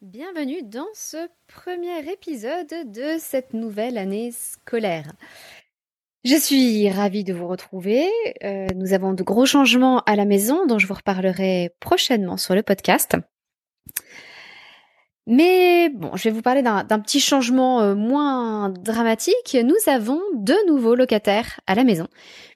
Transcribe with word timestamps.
Bienvenue 0.00 0.62
dans 0.62 0.86
ce 0.94 1.16
premier 1.48 2.08
épisode 2.12 2.68
de 2.68 3.16
cette 3.18 3.52
nouvelle 3.52 3.98
année 3.98 4.30
scolaire. 4.30 5.10
Je 6.22 6.36
suis 6.36 6.88
ravie 6.88 7.24
de 7.24 7.32
vous 7.32 7.48
retrouver. 7.48 8.08
Euh, 8.44 8.68
nous 8.76 8.92
avons 8.92 9.12
de 9.12 9.24
gros 9.24 9.44
changements 9.44 9.98
à 10.02 10.14
la 10.14 10.24
maison 10.24 10.66
dont 10.66 10.78
je 10.78 10.86
vous 10.86 10.94
reparlerai 10.94 11.74
prochainement 11.80 12.36
sur 12.36 12.54
le 12.54 12.62
podcast. 12.62 13.16
Mais 15.26 15.88
bon, 15.88 16.14
je 16.14 16.22
vais 16.22 16.30
vous 16.30 16.42
parler 16.42 16.62
d'un 16.62 17.00
petit 17.00 17.18
changement 17.18 17.80
euh, 17.80 17.96
moins 17.96 18.68
dramatique. 18.68 19.56
Nous 19.64 19.90
avons 19.92 20.20
deux 20.36 20.64
nouveaux 20.68 20.94
locataires 20.94 21.58
à 21.66 21.74
la 21.74 21.82
maison, 21.82 22.06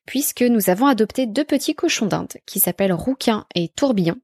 puisque 0.06 0.42
nous 0.42 0.70
avons 0.70 0.86
adopté 0.86 1.26
deux 1.26 1.44
petits 1.44 1.74
cochons 1.74 2.06
d'Inde 2.06 2.34
qui 2.46 2.60
s'appellent 2.60 2.92
Rouquin 2.92 3.46
et 3.56 3.68
Tourbillon. 3.68 4.14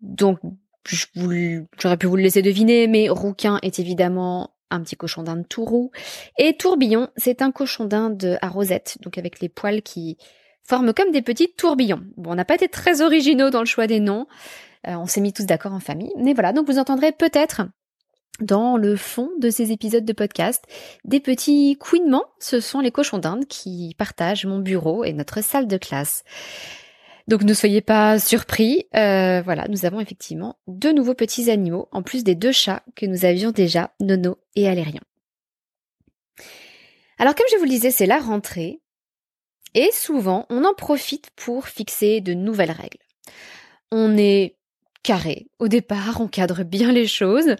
Donc 0.00 0.38
j'aurais 0.86 1.96
pu 1.96 2.06
vous 2.06 2.16
le 2.16 2.22
laisser 2.22 2.42
deviner, 2.42 2.86
mais 2.86 3.08
rouquin 3.08 3.58
est 3.62 3.78
évidemment 3.78 4.54
un 4.70 4.80
petit 4.80 4.96
cochon 4.96 5.22
d'Inde 5.22 5.46
tout 5.48 5.64
roux. 5.64 5.90
Et 6.38 6.56
tourbillon, 6.56 7.08
c'est 7.16 7.42
un 7.42 7.52
cochon 7.52 7.84
d'Inde 7.84 8.38
à 8.40 8.48
rosette, 8.48 8.98
donc 9.02 9.18
avec 9.18 9.40
les 9.40 9.48
poils 9.48 9.82
qui 9.82 10.16
forment 10.64 10.92
comme 10.94 11.12
des 11.12 11.22
petits 11.22 11.52
tourbillons. 11.52 12.02
Bon, 12.16 12.32
on 12.32 12.34
n'a 12.34 12.44
pas 12.44 12.54
été 12.54 12.68
très 12.68 13.02
originaux 13.02 13.50
dans 13.50 13.60
le 13.60 13.66
choix 13.66 13.86
des 13.86 14.00
noms. 14.00 14.26
Euh, 14.88 14.94
on 14.94 15.06
s'est 15.06 15.20
mis 15.20 15.32
tous 15.32 15.44
d'accord 15.44 15.72
en 15.72 15.80
famille. 15.80 16.12
Mais 16.16 16.34
voilà, 16.34 16.52
donc 16.52 16.66
vous 16.66 16.78
entendrez 16.78 17.12
peut-être 17.12 17.62
dans 18.40 18.76
le 18.76 18.96
fond 18.96 19.30
de 19.38 19.50
ces 19.50 19.72
épisodes 19.72 20.04
de 20.04 20.12
podcast 20.12 20.64
des 21.04 21.20
petits 21.20 21.76
couinements. 21.78 22.24
Ce 22.40 22.60
sont 22.60 22.80
les 22.80 22.90
cochons 22.90 23.18
d'Inde 23.18 23.46
qui 23.46 23.94
partagent 23.98 24.46
mon 24.46 24.58
bureau 24.58 25.04
et 25.04 25.12
notre 25.12 25.42
salle 25.42 25.68
de 25.68 25.76
classe. 25.76 26.24
Donc 27.28 27.42
ne 27.42 27.54
soyez 27.54 27.80
pas 27.80 28.18
surpris, 28.18 28.86
euh, 28.96 29.42
voilà, 29.42 29.66
nous 29.68 29.84
avons 29.84 30.00
effectivement 30.00 30.56
deux 30.66 30.92
nouveaux 30.92 31.14
petits 31.14 31.50
animaux, 31.50 31.88
en 31.92 32.02
plus 32.02 32.24
des 32.24 32.34
deux 32.34 32.52
chats 32.52 32.82
que 32.96 33.06
nous 33.06 33.24
avions 33.24 33.50
déjà, 33.50 33.92
Nono 34.00 34.38
et 34.56 34.68
Alérion. 34.68 35.00
Alors 37.18 37.34
comme 37.34 37.46
je 37.52 37.58
vous 37.58 37.64
le 37.64 37.70
disais, 37.70 37.90
c'est 37.90 38.06
la 38.06 38.18
rentrée, 38.18 38.80
et 39.74 39.90
souvent 39.92 40.46
on 40.50 40.64
en 40.64 40.74
profite 40.74 41.30
pour 41.36 41.68
fixer 41.68 42.20
de 42.20 42.34
nouvelles 42.34 42.72
règles. 42.72 42.98
On 43.90 44.16
est 44.16 44.56
carré. 45.02 45.48
Au 45.58 45.68
départ, 45.68 46.20
on 46.20 46.28
cadre 46.28 46.62
bien 46.62 46.92
les 46.92 47.06
choses, 47.06 47.56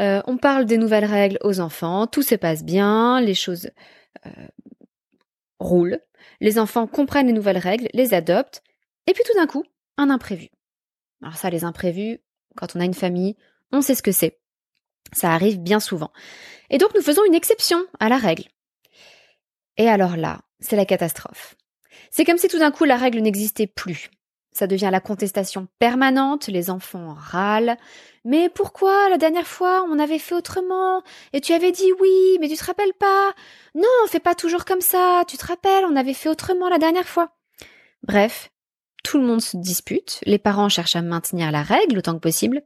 euh, 0.00 0.22
on 0.26 0.36
parle 0.36 0.64
des 0.64 0.78
nouvelles 0.78 1.04
règles 1.04 1.38
aux 1.42 1.60
enfants, 1.60 2.06
tout 2.06 2.22
se 2.22 2.34
passe 2.34 2.64
bien, 2.64 3.20
les 3.20 3.34
choses 3.34 3.70
euh, 4.26 4.30
roulent, 5.58 6.00
les 6.40 6.58
enfants 6.58 6.86
comprennent 6.86 7.26
les 7.26 7.32
nouvelles 7.32 7.58
règles, 7.58 7.88
les 7.92 8.14
adoptent, 8.14 8.62
et 9.06 9.12
puis 9.12 9.22
tout 9.24 9.34
d'un 9.34 9.46
coup, 9.46 9.64
un 9.96 10.10
imprévu. 10.10 10.48
Alors 11.22 11.36
ça, 11.36 11.50
les 11.50 11.64
imprévus, 11.64 12.20
quand 12.56 12.76
on 12.76 12.80
a 12.80 12.84
une 12.84 12.94
famille, 12.94 13.36
on 13.72 13.80
sait 13.80 13.94
ce 13.94 14.02
que 14.02 14.12
c'est. 14.12 14.38
Ça 15.12 15.32
arrive 15.32 15.60
bien 15.60 15.80
souvent. 15.80 16.12
Et 16.70 16.78
donc 16.78 16.94
nous 16.94 17.02
faisons 17.02 17.24
une 17.24 17.34
exception 17.34 17.84
à 18.00 18.08
la 18.08 18.18
règle. 18.18 18.44
Et 19.76 19.88
alors 19.88 20.16
là, 20.16 20.40
c'est 20.60 20.76
la 20.76 20.86
catastrophe. 20.86 21.54
C'est 22.10 22.24
comme 22.24 22.38
si 22.38 22.48
tout 22.48 22.58
d'un 22.58 22.70
coup 22.70 22.84
la 22.84 22.96
règle 22.96 23.20
n'existait 23.20 23.66
plus. 23.66 24.10
Ça 24.52 24.66
devient 24.66 24.88
la 24.90 25.00
contestation 25.00 25.68
permanente, 25.78 26.48
les 26.48 26.70
enfants 26.70 27.14
râlent. 27.14 27.76
Mais 28.24 28.48
pourquoi 28.48 29.10
la 29.10 29.18
dernière 29.18 29.46
fois 29.46 29.84
on 29.90 29.98
avait 29.98 30.18
fait 30.18 30.34
autrement? 30.34 31.02
Et 31.34 31.42
tu 31.42 31.52
avais 31.52 31.72
dit 31.72 31.92
oui, 32.00 32.38
mais 32.40 32.48
tu 32.48 32.56
te 32.56 32.64
rappelles 32.64 32.94
pas? 32.94 33.34
Non, 33.74 33.88
on 34.04 34.08
fait 34.08 34.18
pas 34.18 34.34
toujours 34.34 34.64
comme 34.64 34.80
ça, 34.80 35.24
tu 35.28 35.36
te 35.36 35.44
rappelles, 35.44 35.84
on 35.84 35.94
avait 35.94 36.14
fait 36.14 36.30
autrement 36.30 36.70
la 36.70 36.78
dernière 36.78 37.06
fois. 37.06 37.36
Bref, 38.02 38.50
tout 39.06 39.20
le 39.20 39.26
monde 39.26 39.40
se 39.40 39.56
dispute, 39.56 40.18
les 40.26 40.36
parents 40.36 40.68
cherchent 40.68 40.96
à 40.96 41.02
maintenir 41.02 41.52
la 41.52 41.62
règle 41.62 41.98
autant 41.98 42.14
que 42.14 42.18
possible, 42.18 42.64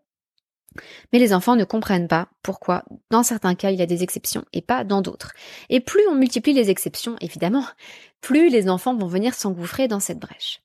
mais 1.13 1.19
les 1.19 1.35
enfants 1.35 1.55
ne 1.55 1.65
comprennent 1.65 2.09
pas 2.09 2.29
pourquoi, 2.43 2.83
dans 3.11 3.23
certains 3.23 3.55
cas, 3.55 3.71
il 3.73 3.79
y 3.79 3.83
a 3.83 3.87
des 3.87 4.03
exceptions 4.03 4.47
et 4.55 4.63
pas 4.63 4.83
dans 4.83 5.03
d'autres. 5.03 5.35
Et 5.69 5.81
plus 5.81 6.01
on 6.09 6.15
multiplie 6.15 6.55
les 6.55 6.71
exceptions, 6.71 7.17
évidemment, 7.21 7.67
plus 8.23 8.49
les 8.49 8.71
enfants 8.71 8.97
vont 8.97 9.07
venir 9.07 9.35
s'engouffrer 9.35 9.87
dans 9.87 10.01
cette 10.01 10.19
brèche. 10.19 10.63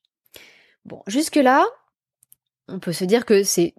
Bon, 0.86 1.02
jusque-là, 1.08 1.66
on 2.68 2.78
peut 2.78 2.94
se 2.94 3.04
dire 3.04 3.26
que 3.26 3.42
c'est 3.42 3.74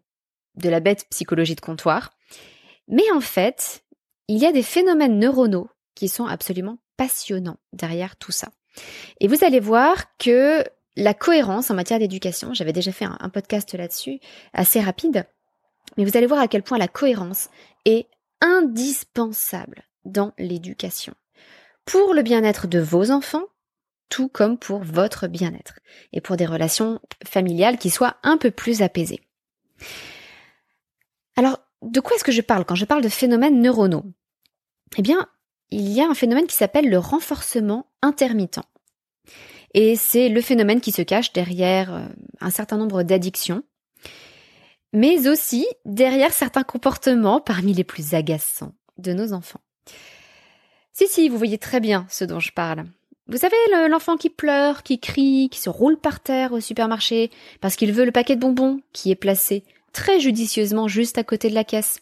de 0.53 0.69
la 0.69 0.79
bête 0.79 1.07
psychologie 1.09 1.55
de 1.55 1.61
comptoir. 1.61 2.11
Mais 2.87 3.09
en 3.11 3.21
fait, 3.21 3.83
il 4.27 4.37
y 4.37 4.45
a 4.45 4.51
des 4.51 4.61
phénomènes 4.61 5.17
neuronaux 5.17 5.71
qui 5.95 6.09
sont 6.09 6.27
absolument 6.27 6.77
passionnants 6.95 7.57
derrière 7.73 8.17
tout 8.17 8.31
ça. 8.31 8.49
Et 9.19 9.27
vous 9.27 9.43
allez 9.43 9.59
voir 9.59 10.15
que 10.19 10.63
la 10.97 11.13
cohérence 11.13 11.69
en 11.69 11.75
matière 11.75 11.99
d'éducation, 11.99 12.53
j'avais 12.53 12.73
déjà 12.73 12.91
fait 12.91 13.05
un, 13.05 13.29
podcast 13.29 13.73
là-dessus, 13.75 14.19
assez 14.51 14.81
rapide, 14.81 15.25
mais 15.95 16.03
vous 16.03 16.17
allez 16.17 16.25
voir 16.25 16.41
à 16.41 16.47
quel 16.47 16.63
point 16.63 16.79
la 16.79 16.87
cohérence 16.87 17.49
est 17.85 18.07
indispensable 18.41 19.83
dans 20.05 20.33
l'éducation. 20.39 21.13
Pour 21.85 22.15
le 22.15 22.23
bien-être 22.23 22.67
de 22.67 22.79
vos 22.79 23.11
enfants, 23.11 23.45
tout 24.09 24.27
comme 24.27 24.57
pour 24.57 24.83
votre 24.83 25.27
bien-être. 25.27 25.79
Et 26.13 26.21
pour 26.21 26.35
des 26.35 26.45
relations 26.45 26.99
familiales 27.25 27.77
qui 27.77 27.89
soient 27.89 28.17
un 28.23 28.37
peu 28.37 28.51
plus 28.51 28.81
apaisées. 28.81 29.21
Alors, 31.35 31.59
de 31.83 31.99
quoi 31.99 32.15
est-ce 32.15 32.23
que 32.23 32.31
je 32.31 32.41
parle 32.41 32.65
quand 32.65 32.75
je 32.75 32.85
parle 32.85 33.03
de 33.03 33.09
phénomènes 33.09 33.61
neuronaux? 33.61 34.05
Eh 34.97 35.01
bien, 35.03 35.27
il 35.69 35.89
y 35.89 36.01
a 36.01 36.07
un 36.07 36.15
phénomène 36.15 36.47
qui 36.47 36.55
s'appelle 36.55 36.89
le 36.89 36.97
renforcement 36.97 37.85
intermittent. 38.01 38.61
Et 39.73 39.95
c'est 39.95 40.29
le 40.29 40.41
phénomène 40.41 40.81
qui 40.81 40.91
se 40.91 41.01
cache 41.01 41.33
derrière 41.33 41.93
euh, 41.93 42.05
un 42.41 42.49
certain 42.49 42.77
nombre 42.77 43.03
d'addictions, 43.03 43.63
mais 44.93 45.27
aussi 45.27 45.67
derrière 45.85 46.33
certains 46.33 46.63
comportements 46.63 47.41
parmi 47.41 47.73
les 47.73 47.83
plus 47.83 48.13
agaçants 48.13 48.73
de 48.97 49.13
nos 49.13 49.33
enfants. 49.33 49.61
Si, 50.93 51.07
si, 51.07 51.29
vous 51.29 51.37
voyez 51.37 51.57
très 51.57 51.79
bien 51.79 52.07
ce 52.09 52.25
dont 52.25 52.39
je 52.39 52.51
parle. 52.51 52.85
Vous 53.27 53.37
savez, 53.37 53.57
l'enfant 53.89 54.15
qui 54.15 54.29
pleure, 54.29 54.83
qui 54.83 54.99
crie, 54.99 55.49
qui 55.51 55.59
se 55.59 55.69
roule 55.69 55.99
par 55.99 56.21
terre 56.21 56.53
au 56.53 56.61
supermarché 56.61 57.29
parce 57.59 57.75
qu'il 57.75 57.91
veut 57.91 58.05
le 58.05 58.11
paquet 58.11 58.35
de 58.35 58.41
bonbons 58.41 58.79
qui 58.93 59.11
est 59.11 59.15
placé 59.15 59.63
très 59.91 60.19
judicieusement 60.19 60.87
juste 60.87 61.17
à 61.17 61.23
côté 61.23 61.49
de 61.49 61.55
la 61.55 61.65
caisse. 61.65 61.99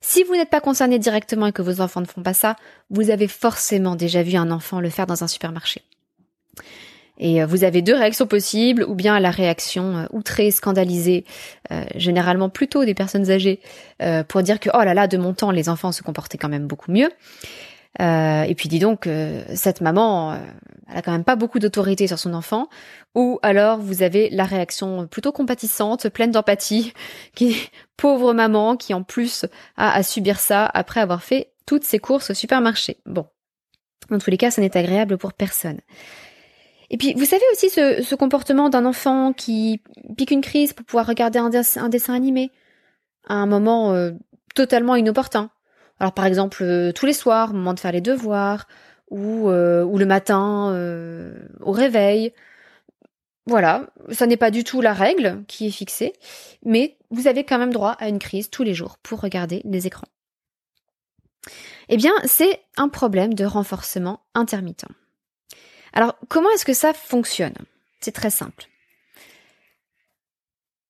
Si 0.00 0.22
vous 0.22 0.34
n'êtes 0.34 0.50
pas 0.50 0.60
concerné 0.60 0.98
directement 0.98 1.46
et 1.46 1.52
que 1.52 1.62
vos 1.62 1.80
enfants 1.80 2.00
ne 2.00 2.06
font 2.06 2.22
pas 2.22 2.34
ça, 2.34 2.56
vous 2.90 3.10
avez 3.10 3.28
forcément 3.28 3.94
déjà 3.94 4.22
vu 4.22 4.36
un 4.36 4.50
enfant 4.50 4.80
le 4.80 4.90
faire 4.90 5.06
dans 5.06 5.22
un 5.22 5.28
supermarché. 5.28 5.82
Et 7.18 7.42
euh, 7.42 7.46
vous 7.46 7.64
avez 7.64 7.82
deux 7.82 7.94
réactions 7.94 8.26
possibles, 8.26 8.84
ou 8.84 8.94
bien 8.94 9.20
la 9.20 9.30
réaction 9.30 9.98
euh, 9.98 10.06
outrée, 10.12 10.50
scandalisée, 10.50 11.24
euh, 11.70 11.84
généralement 11.94 12.48
plutôt 12.48 12.84
des 12.84 12.94
personnes 12.94 13.30
âgées, 13.30 13.60
pour 14.28 14.42
dire 14.42 14.60
que 14.60 14.70
oh 14.74 14.82
là 14.82 14.94
là, 14.94 15.06
de 15.06 15.16
mon 15.16 15.32
temps, 15.32 15.50
les 15.50 15.68
enfants 15.68 15.92
se 15.92 16.02
comportaient 16.02 16.38
quand 16.38 16.48
même 16.48 16.66
beaucoup 16.66 16.90
mieux. 16.90 17.10
et 18.00 18.54
puis 18.56 18.68
dis 18.68 18.78
donc, 18.78 19.08
cette 19.54 19.80
maman, 19.80 20.34
elle 20.90 20.98
a 20.98 21.02
quand 21.02 21.12
même 21.12 21.24
pas 21.24 21.36
beaucoup 21.36 21.58
d'autorité 21.58 22.06
sur 22.06 22.18
son 22.18 22.34
enfant. 22.34 22.68
Ou 23.14 23.38
alors 23.42 23.78
vous 23.78 24.02
avez 24.02 24.28
la 24.30 24.44
réaction 24.44 25.06
plutôt 25.06 25.32
compatissante, 25.32 26.08
pleine 26.10 26.32
d'empathie, 26.32 26.92
qui 27.34 27.56
pauvre 27.96 28.34
maman 28.34 28.76
qui 28.76 28.92
en 28.92 29.02
plus 29.02 29.46
a 29.76 29.94
à 29.94 30.02
subir 30.02 30.38
ça 30.38 30.66
après 30.66 31.00
avoir 31.00 31.22
fait 31.22 31.52
toutes 31.64 31.84
ses 31.84 31.98
courses 31.98 32.30
au 32.30 32.34
supermarché. 32.34 32.98
Bon, 33.06 33.26
dans 34.10 34.18
tous 34.18 34.30
les 34.30 34.36
cas, 34.36 34.50
ça 34.50 34.60
n'est 34.60 34.76
agréable 34.76 35.16
pour 35.16 35.32
personne. 35.32 35.80
Et 36.90 36.96
puis, 36.96 37.14
vous 37.14 37.24
savez 37.24 37.44
aussi 37.52 37.70
ce, 37.70 38.14
comportement 38.14 38.68
d'un 38.68 38.84
enfant 38.84 39.32
qui 39.32 39.82
pique 40.16 40.30
une 40.30 40.40
crise 40.40 40.72
pour 40.72 40.84
pouvoir 40.84 41.06
regarder 41.06 41.38
un, 41.38 41.50
dessin 41.50 42.14
animé 42.14 42.50
à 43.26 43.34
un 43.34 43.46
moment 43.46 43.92
euh, 43.94 44.12
totalement 44.54 44.96
inopportun. 44.96 45.50
Alors, 45.98 46.12
par 46.12 46.26
exemple, 46.26 46.62
euh, 46.62 46.92
tous 46.92 47.06
les 47.06 47.12
soirs, 47.12 47.50
au 47.50 47.54
moment 47.54 47.74
de 47.74 47.80
faire 47.80 47.92
les 47.92 48.00
devoirs, 48.00 48.66
ou, 49.10 49.48
euh, 49.48 49.84
ou 49.84 49.98
le 49.98 50.06
matin 50.06 50.72
au 51.60 51.72
réveil, 51.72 52.32
voilà, 53.46 53.86
ça 54.10 54.26
n'est 54.26 54.38
pas 54.38 54.50
du 54.50 54.64
tout 54.64 54.80
la 54.80 54.94
règle 54.94 55.44
qui 55.46 55.66
est 55.66 55.70
fixée, 55.70 56.14
mais 56.64 56.96
vous 57.10 57.28
avez 57.28 57.44
quand 57.44 57.58
même 57.58 57.72
droit 57.72 57.92
à 57.92 58.08
une 58.08 58.18
crise 58.18 58.48
tous 58.48 58.62
les 58.62 58.72
jours 58.72 58.96
pour 59.02 59.20
regarder 59.20 59.60
les 59.64 59.86
écrans. 59.86 60.08
Eh 61.90 61.98
bien, 61.98 62.12
c'est 62.24 62.62
un 62.78 62.88
problème 62.88 63.34
de 63.34 63.44
renforcement 63.44 64.20
intermittent. 64.34 64.86
Alors, 65.94 66.16
comment 66.28 66.50
est-ce 66.50 66.66
que 66.66 66.74
ça 66.74 66.92
fonctionne? 66.92 67.54
C'est 68.00 68.12
très 68.12 68.30
simple. 68.30 68.66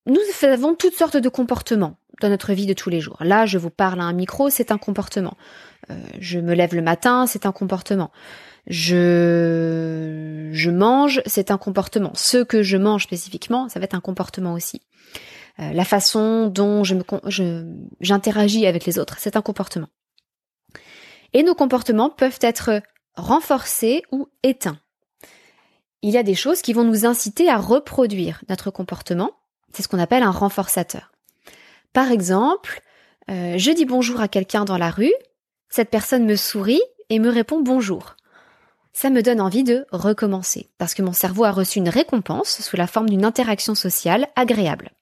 Nous 0.06 0.18
avons 0.42 0.74
toutes 0.74 0.94
sortes 0.94 1.16
de 1.16 1.28
comportements 1.28 1.96
dans 2.20 2.28
notre 2.28 2.52
vie 2.52 2.66
de 2.66 2.72
tous 2.72 2.90
les 2.90 3.00
jours. 3.00 3.18
Là, 3.20 3.46
je 3.46 3.58
vous 3.58 3.70
parle 3.70 4.00
à 4.00 4.04
un 4.04 4.12
micro, 4.12 4.50
c'est 4.50 4.72
un 4.72 4.78
comportement. 4.78 5.36
Euh, 5.90 5.94
je 6.18 6.40
me 6.40 6.54
lève 6.54 6.74
le 6.74 6.82
matin, 6.82 7.26
c'est 7.26 7.46
un 7.46 7.52
comportement 7.52 8.10
je, 8.66 10.50
je 10.52 10.70
mange, 10.70 11.20
c'est 11.26 11.50
un 11.50 11.58
comportement. 11.58 12.12
Ce 12.14 12.42
que 12.42 12.62
je 12.62 12.76
mange 12.76 13.04
spécifiquement, 13.04 13.68
ça 13.68 13.78
va 13.78 13.84
être 13.84 13.94
un 13.94 14.00
comportement 14.00 14.54
aussi. 14.54 14.80
Euh, 15.60 15.72
la 15.72 15.84
façon 15.84 16.46
dont 16.46 16.82
j'interagis 18.00 18.66
avec 18.66 18.86
les 18.86 18.98
autres, 18.98 19.16
c'est 19.18 19.36
un 19.36 19.42
comportement. 19.42 19.88
Et 21.32 21.42
nos 21.42 21.54
comportements 21.54 22.10
peuvent 22.10 22.38
être 22.40 22.80
renforcés 23.16 24.02
ou 24.10 24.28
éteints. 24.42 24.78
Il 26.04 26.10
y 26.10 26.18
a 26.18 26.22
des 26.22 26.34
choses 26.34 26.60
qui 26.60 26.74
vont 26.74 26.84
nous 26.84 27.06
inciter 27.06 27.48
à 27.48 27.56
reproduire 27.56 28.42
notre 28.50 28.70
comportement. 28.70 29.32
C'est 29.72 29.82
ce 29.82 29.88
qu'on 29.88 29.98
appelle 29.98 30.22
un 30.22 30.30
renforçateur. 30.30 31.12
Par 31.94 32.12
exemple, 32.12 32.82
euh, 33.30 33.54
je 33.56 33.70
dis 33.70 33.86
bonjour 33.86 34.20
à 34.20 34.28
quelqu'un 34.28 34.66
dans 34.66 34.76
la 34.76 34.90
rue, 34.90 35.14
cette 35.70 35.88
personne 35.88 36.26
me 36.26 36.36
sourit 36.36 36.82
et 37.08 37.18
me 37.18 37.30
répond 37.30 37.62
bonjour 37.62 38.16
ça 38.96 39.10
me 39.10 39.22
donne 39.22 39.40
envie 39.40 39.64
de 39.64 39.86
recommencer, 39.90 40.70
parce 40.78 40.94
que 40.94 41.02
mon 41.02 41.12
cerveau 41.12 41.44
a 41.44 41.50
reçu 41.50 41.78
une 41.78 41.88
récompense 41.88 42.60
sous 42.60 42.76
la 42.76 42.86
forme 42.86 43.10
d'une 43.10 43.24
interaction 43.24 43.74
sociale 43.74 44.28
agréable. 44.36 44.92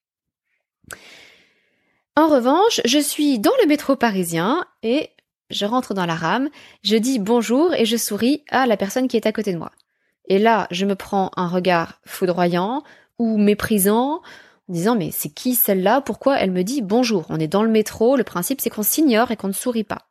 En 2.16 2.28
revanche, 2.28 2.80
je 2.86 2.98
suis 2.98 3.38
dans 3.38 3.52
le 3.60 3.68
métro 3.68 3.94
parisien 3.94 4.64
et 4.82 5.10
je 5.50 5.66
rentre 5.66 5.92
dans 5.92 6.06
la 6.06 6.14
rame, 6.14 6.48
je 6.82 6.96
dis 6.96 7.18
bonjour 7.18 7.74
et 7.74 7.84
je 7.84 7.98
souris 7.98 8.42
à 8.48 8.66
la 8.66 8.78
personne 8.78 9.08
qui 9.08 9.18
est 9.18 9.26
à 9.26 9.32
côté 9.32 9.52
de 9.52 9.58
moi. 9.58 9.72
Et 10.26 10.38
là, 10.38 10.66
je 10.70 10.86
me 10.86 10.94
prends 10.94 11.30
un 11.36 11.48
regard 11.48 12.00
foudroyant 12.06 12.82
ou 13.18 13.38
méprisant, 13.38 14.22
en 14.68 14.72
disant 14.72 14.96
mais 14.96 15.10
c'est 15.10 15.28
qui 15.28 15.54
celle-là? 15.54 16.00
Pourquoi? 16.00 16.38
Elle 16.38 16.52
me 16.52 16.62
dit 16.62 16.82
bonjour 16.82 17.26
On 17.28 17.38
est 17.38 17.48
dans 17.48 17.62
le 17.62 17.70
métro, 17.70 18.16
le 18.16 18.24
principe 18.24 18.60
c'est 18.60 18.70
qu'on 18.70 18.82
s'ignore 18.82 19.30
et 19.30 19.36
qu'on 19.36 19.48
ne 19.48 19.52
sourit 19.52 19.84
pas. 19.84 20.08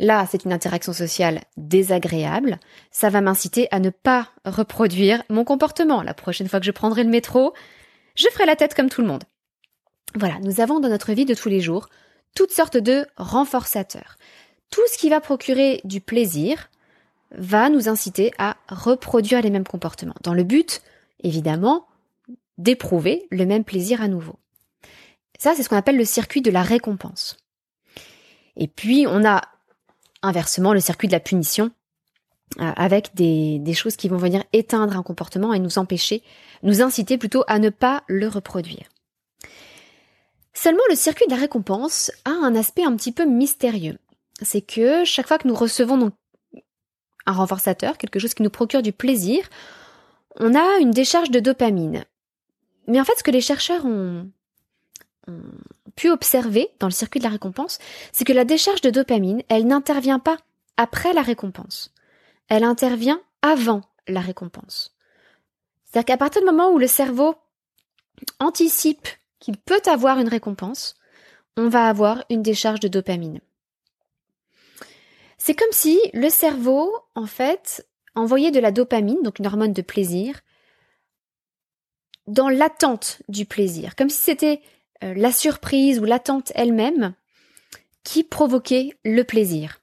Là, 0.00 0.26
c'est 0.30 0.44
une 0.44 0.52
interaction 0.52 0.92
sociale 0.92 1.40
désagréable. 1.56 2.60
Ça 2.92 3.10
va 3.10 3.20
m'inciter 3.20 3.66
à 3.72 3.80
ne 3.80 3.90
pas 3.90 4.28
reproduire 4.44 5.24
mon 5.28 5.44
comportement. 5.44 6.02
La 6.02 6.14
prochaine 6.14 6.48
fois 6.48 6.60
que 6.60 6.66
je 6.66 6.70
prendrai 6.70 7.02
le 7.02 7.10
métro, 7.10 7.52
je 8.14 8.28
ferai 8.32 8.46
la 8.46 8.54
tête 8.54 8.74
comme 8.74 8.88
tout 8.88 9.00
le 9.00 9.08
monde. 9.08 9.24
Voilà, 10.14 10.38
nous 10.40 10.60
avons 10.60 10.78
dans 10.78 10.88
notre 10.88 11.12
vie 11.12 11.24
de 11.24 11.34
tous 11.34 11.48
les 11.48 11.60
jours 11.60 11.88
toutes 12.34 12.52
sortes 12.52 12.76
de 12.76 13.06
renforçateurs. 13.16 14.16
Tout 14.70 14.86
ce 14.90 14.98
qui 14.98 15.08
va 15.08 15.20
procurer 15.20 15.80
du 15.84 16.00
plaisir 16.00 16.70
va 17.30 17.68
nous 17.68 17.88
inciter 17.88 18.32
à 18.38 18.56
reproduire 18.68 19.42
les 19.42 19.50
mêmes 19.50 19.66
comportements, 19.66 20.14
dans 20.22 20.34
le 20.34 20.44
but, 20.44 20.82
évidemment, 21.22 21.86
d'éprouver 22.56 23.26
le 23.30 23.46
même 23.46 23.64
plaisir 23.64 24.02
à 24.02 24.08
nouveau. 24.08 24.36
Ça, 25.38 25.54
c'est 25.54 25.62
ce 25.62 25.68
qu'on 25.68 25.76
appelle 25.76 25.96
le 25.96 26.04
circuit 26.04 26.42
de 26.42 26.50
la 26.50 26.62
récompense. 26.62 27.36
Et 28.56 28.66
puis, 28.66 29.06
on 29.08 29.24
a 29.24 29.42
inversement 30.22 30.72
le 30.72 30.80
circuit 30.80 31.06
de 31.06 31.12
la 31.12 31.20
punition 31.20 31.70
euh, 32.58 32.72
avec 32.76 33.14
des, 33.14 33.58
des, 33.60 33.74
choses 33.74 33.94
qui 33.94 34.08
vont 34.08 34.16
venir 34.16 34.42
éteindre 34.52 34.96
un 34.96 35.02
comportement 35.02 35.54
et 35.54 35.60
nous 35.60 35.78
empêcher, 35.78 36.22
nous 36.62 36.82
inciter 36.82 37.18
plutôt 37.18 37.44
à 37.46 37.58
ne 37.60 37.68
pas 37.68 38.02
le 38.08 38.26
reproduire. 38.26 38.88
Seulement 40.54 40.82
le 40.88 40.96
circuit 40.96 41.26
de 41.26 41.30
la 41.30 41.40
récompense 41.40 42.10
a 42.24 42.30
un 42.30 42.56
aspect 42.56 42.84
un 42.84 42.96
petit 42.96 43.12
peu 43.12 43.26
mystérieux. 43.26 43.98
C'est 44.42 44.60
que 44.60 45.04
chaque 45.04 45.28
fois 45.28 45.38
que 45.38 45.46
nous 45.46 45.54
recevons 45.54 45.96
un 47.28 47.32
renforçateur, 47.32 47.98
quelque 47.98 48.18
chose 48.18 48.34
qui 48.34 48.42
nous 48.42 48.50
procure 48.50 48.82
du 48.82 48.92
plaisir, 48.92 49.48
on 50.36 50.54
a 50.54 50.78
une 50.78 50.90
décharge 50.90 51.30
de 51.30 51.40
dopamine. 51.40 52.04
Mais 52.86 53.00
en 53.00 53.04
fait, 53.04 53.18
ce 53.18 53.22
que 53.22 53.30
les 53.30 53.42
chercheurs 53.42 53.84
ont, 53.84 54.30
pu 55.94 56.10
observer 56.10 56.68
dans 56.78 56.86
le 56.86 56.92
circuit 56.92 57.20
de 57.20 57.24
la 57.24 57.30
récompense, 57.30 57.78
c'est 58.12 58.24
que 58.24 58.32
la 58.32 58.46
décharge 58.46 58.80
de 58.80 58.88
dopamine, 58.88 59.42
elle 59.50 59.66
n'intervient 59.66 60.18
pas 60.18 60.38
après 60.78 61.12
la 61.12 61.20
récompense. 61.20 61.92
Elle 62.48 62.64
intervient 62.64 63.20
avant 63.42 63.82
la 64.06 64.20
récompense. 64.20 64.96
C'est-à-dire 65.84 66.06
qu'à 66.06 66.16
partir 66.16 66.40
du 66.40 66.46
moment 66.46 66.70
où 66.70 66.78
le 66.78 66.86
cerveau 66.86 67.34
anticipe 68.40 69.06
qu'il 69.38 69.58
peut 69.58 69.82
avoir 69.86 70.18
une 70.18 70.28
récompense, 70.28 70.94
on 71.58 71.68
va 71.68 71.88
avoir 71.88 72.24
une 72.30 72.42
décharge 72.42 72.80
de 72.80 72.88
dopamine. 72.88 73.40
C'est 75.38 75.54
comme 75.54 75.72
si 75.72 75.98
le 76.12 76.28
cerveau, 76.28 76.92
en 77.14 77.26
fait, 77.26 77.86
envoyait 78.14 78.50
de 78.50 78.60
la 78.60 78.72
dopamine, 78.72 79.22
donc 79.22 79.38
une 79.38 79.46
hormone 79.46 79.72
de 79.72 79.82
plaisir, 79.82 80.40
dans 82.26 82.48
l'attente 82.48 83.22
du 83.28 83.46
plaisir, 83.46 83.96
comme 83.96 84.10
si 84.10 84.20
c'était 84.20 84.60
euh, 85.02 85.14
la 85.14 85.32
surprise 85.32 86.00
ou 86.00 86.04
l'attente 86.04 86.52
elle-même 86.54 87.14
qui 88.04 88.24
provoquait 88.24 88.90
le 89.04 89.22
plaisir. 89.22 89.80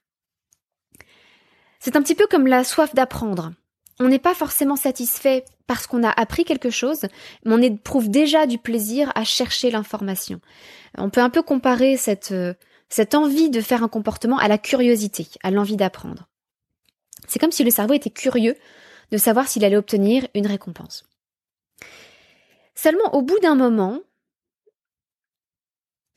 C'est 1.80 1.96
un 1.96 2.02
petit 2.02 2.14
peu 2.14 2.26
comme 2.26 2.46
la 2.46 2.64
soif 2.64 2.94
d'apprendre. 2.94 3.52
on 3.98 4.08
n'est 4.08 4.18
pas 4.18 4.34
forcément 4.34 4.76
satisfait 4.76 5.44
parce 5.66 5.86
qu'on 5.86 6.04
a 6.04 6.10
appris 6.10 6.44
quelque 6.44 6.70
chose, 6.70 7.02
mais 7.44 7.54
on 7.54 7.62
éprouve 7.62 8.10
déjà 8.10 8.46
du 8.46 8.58
plaisir 8.58 9.10
à 9.14 9.24
chercher 9.24 9.70
l'information. 9.70 10.40
On 10.98 11.10
peut 11.10 11.20
un 11.20 11.30
peu 11.30 11.42
comparer 11.42 11.96
cette, 11.96 12.32
euh, 12.32 12.54
cette 12.88 13.14
envie 13.14 13.50
de 13.50 13.60
faire 13.60 13.82
un 13.82 13.88
comportement 13.88 14.38
à 14.38 14.48
la 14.48 14.58
curiosité, 14.58 15.28
à 15.42 15.50
l'envie 15.50 15.76
d'apprendre. 15.76 16.28
C'est 17.26 17.38
comme 17.38 17.52
si 17.52 17.64
le 17.64 17.70
cerveau 17.70 17.94
était 17.94 18.10
curieux 18.10 18.56
de 19.10 19.18
savoir 19.18 19.48
s'il 19.48 19.64
allait 19.64 19.76
obtenir 19.76 20.26
une 20.34 20.46
récompense. 20.46 21.04
Seulement, 22.74 23.14
au 23.14 23.22
bout 23.22 23.38
d'un 23.40 23.54
moment, 23.54 24.00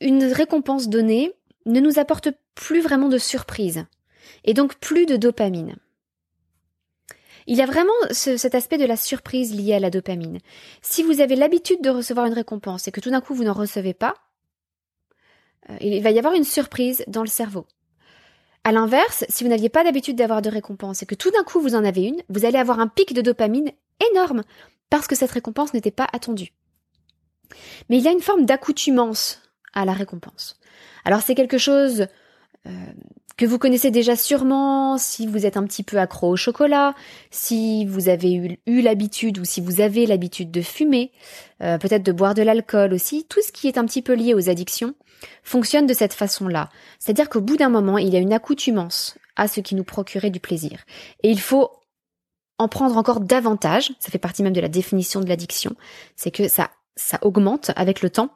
une 0.00 0.24
récompense 0.24 0.88
donnée 0.88 1.32
ne 1.66 1.80
nous 1.80 1.98
apporte 1.98 2.28
plus 2.54 2.80
vraiment 2.80 3.08
de 3.08 3.18
surprise, 3.18 3.84
et 4.44 4.54
donc 4.54 4.76
plus 4.76 5.06
de 5.06 5.16
dopamine. 5.16 5.76
Il 7.46 7.56
y 7.56 7.62
a 7.62 7.66
vraiment 7.66 7.92
cet 8.12 8.54
aspect 8.54 8.78
de 8.78 8.84
la 8.84 8.96
surprise 8.96 9.54
lié 9.54 9.74
à 9.74 9.80
la 9.80 9.90
dopamine. 9.90 10.38
Si 10.82 11.02
vous 11.02 11.20
avez 11.20 11.36
l'habitude 11.36 11.82
de 11.82 11.90
recevoir 11.90 12.26
une 12.26 12.34
récompense 12.34 12.86
et 12.86 12.92
que 12.92 13.00
tout 13.00 13.10
d'un 13.10 13.20
coup 13.20 13.34
vous 13.34 13.44
n'en 13.44 13.54
recevez 13.54 13.94
pas, 13.94 14.14
il 15.80 16.02
va 16.02 16.10
y 16.10 16.18
avoir 16.18 16.34
une 16.34 16.44
surprise 16.44 17.04
dans 17.06 17.22
le 17.22 17.28
cerveau. 17.28 17.66
À 18.62 18.72
l'inverse, 18.72 19.24
si 19.28 19.42
vous 19.42 19.50
n'aviez 19.50 19.70
pas 19.70 19.84
d'habitude 19.84 20.16
d'avoir 20.16 20.42
de 20.42 20.50
récompense 20.50 21.02
et 21.02 21.06
que 21.06 21.14
tout 21.14 21.30
d'un 21.30 21.44
coup 21.44 21.60
vous 21.60 21.74
en 21.74 21.84
avez 21.84 22.02
une, 22.02 22.22
vous 22.28 22.44
allez 22.44 22.58
avoir 22.58 22.78
un 22.78 22.88
pic 22.88 23.14
de 23.14 23.22
dopamine 23.22 23.72
énorme 24.12 24.42
parce 24.90 25.06
que 25.06 25.16
cette 25.16 25.30
récompense 25.30 25.72
n'était 25.72 25.90
pas 25.90 26.08
attendue. 26.12 26.52
Mais 27.88 27.98
il 27.98 28.04
y 28.04 28.08
a 28.08 28.12
une 28.12 28.20
forme 28.20 28.44
d'accoutumance 28.44 29.40
à 29.72 29.84
la 29.84 29.92
récompense. 29.92 30.58
Alors 31.04 31.22
c'est 31.22 31.34
quelque 31.34 31.58
chose 31.58 32.06
euh, 32.66 32.70
que 33.38 33.46
vous 33.46 33.58
connaissez 33.58 33.90
déjà 33.90 34.16
sûrement 34.16 34.98
si 34.98 35.26
vous 35.26 35.46
êtes 35.46 35.56
un 35.56 35.64
petit 35.64 35.82
peu 35.82 35.96
accro 35.96 36.28
au 36.28 36.36
chocolat, 36.36 36.94
si 37.30 37.86
vous 37.86 38.10
avez 38.10 38.58
eu, 38.66 38.82
l'habitude 38.82 39.38
ou 39.38 39.46
si 39.46 39.62
vous 39.62 39.80
avez 39.80 40.04
l'habitude 40.04 40.50
de 40.50 40.60
fumer, 40.60 41.12
euh, 41.62 41.78
peut-être 41.78 42.02
de 42.02 42.12
boire 42.12 42.34
de 42.34 42.42
l'alcool 42.42 42.92
aussi, 42.92 43.24
tout 43.24 43.40
ce 43.40 43.52
qui 43.52 43.68
est 43.68 43.78
un 43.78 43.86
petit 43.86 44.02
peu 44.02 44.12
lié 44.12 44.34
aux 44.34 44.50
addictions 44.50 44.94
fonctionne 45.42 45.86
de 45.86 45.94
cette 45.94 46.14
façon-là. 46.14 46.70
C'est-à-dire 46.98 47.28
qu'au 47.28 47.40
bout 47.40 47.56
d'un 47.56 47.68
moment, 47.68 47.98
il 47.98 48.08
y 48.08 48.16
a 48.16 48.20
une 48.20 48.32
accoutumance 48.32 49.18
à 49.36 49.48
ce 49.48 49.60
qui 49.60 49.74
nous 49.74 49.84
procurait 49.84 50.30
du 50.30 50.40
plaisir. 50.40 50.84
Et 51.22 51.30
il 51.30 51.40
faut 51.40 51.70
en 52.58 52.68
prendre 52.68 52.96
encore 52.98 53.20
davantage, 53.20 53.92
ça 54.00 54.10
fait 54.10 54.18
partie 54.18 54.42
même 54.42 54.52
de 54.52 54.60
la 54.60 54.68
définition 54.68 55.20
de 55.20 55.28
l'addiction, 55.28 55.74
c'est 56.14 56.30
que 56.30 56.46
ça, 56.46 56.70
ça 56.94 57.18
augmente 57.22 57.70
avec 57.74 58.02
le 58.02 58.10
temps, 58.10 58.30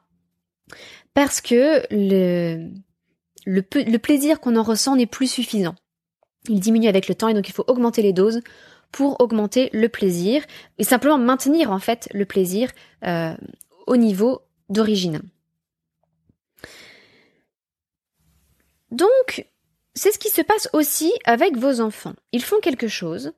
parce 1.13 1.41
que 1.41 1.83
le, 1.91 2.71
le, 3.45 3.97
plaisir 3.97 4.39
qu'on 4.39 4.55
en 4.55 4.63
ressent 4.63 4.95
n'est 4.95 5.05
plus 5.05 5.31
suffisant. 5.31 5.75
Il 6.49 6.59
diminue 6.59 6.87
avec 6.87 7.07
le 7.07 7.15
temps 7.15 7.27
et 7.27 7.33
donc 7.33 7.47
il 7.49 7.53
faut 7.53 7.65
augmenter 7.67 8.01
les 8.01 8.13
doses 8.13 8.41
pour 8.91 9.21
augmenter 9.21 9.69
le 9.73 9.89
plaisir 9.89 10.43
et 10.77 10.83
simplement 10.83 11.17
maintenir 11.17 11.71
en 11.71 11.79
fait 11.79 12.09
le 12.13 12.25
plaisir 12.25 12.71
euh, 13.05 13.35
au 13.87 13.97
niveau 13.97 14.41
d'origine. 14.69 15.21
Donc, 18.95 19.45
c'est 19.93 20.13
ce 20.13 20.19
qui 20.19 20.29
se 20.29 20.41
passe 20.41 20.69
aussi 20.71 21.11
avec 21.25 21.57
vos 21.57 21.81
enfants. 21.81 22.13
Ils 22.31 22.43
font 22.43 22.59
quelque 22.61 22.87
chose 22.87 23.33